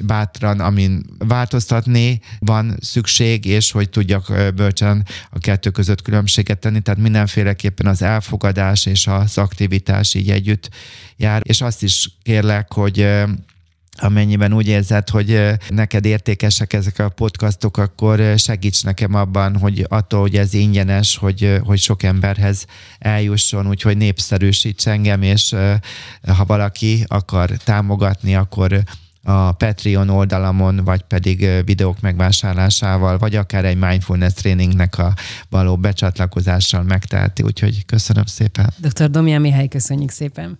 [0.00, 7.00] Bátran, amin változtatni van szükség, és hogy tudjak bölcsen a kettő között különbséget tenni, tehát
[7.00, 10.70] mindenféleképpen az elfogadás és az aktivitás így együtt
[11.16, 13.06] jár, és azt is kérlek, hogy
[14.00, 20.20] amennyiben úgy érzed, hogy neked értékesek ezek a podcastok, akkor segíts nekem abban, hogy attól,
[20.20, 22.66] hogy ez ingyenes, hogy, hogy sok emberhez
[22.98, 25.54] eljusson, úgyhogy népszerűsíts engem, és
[26.36, 28.82] ha valaki akar támogatni, akkor
[29.28, 35.14] a Patreon oldalamon, vagy pedig videók megvásárlásával, vagy akár egy mindfulness tréningnek a
[35.48, 37.42] való becsatlakozással megteheti.
[37.42, 38.72] Úgyhogy köszönöm szépen.
[38.76, 39.10] Dr.
[39.10, 40.56] Domján Mihály, köszönjük szépen.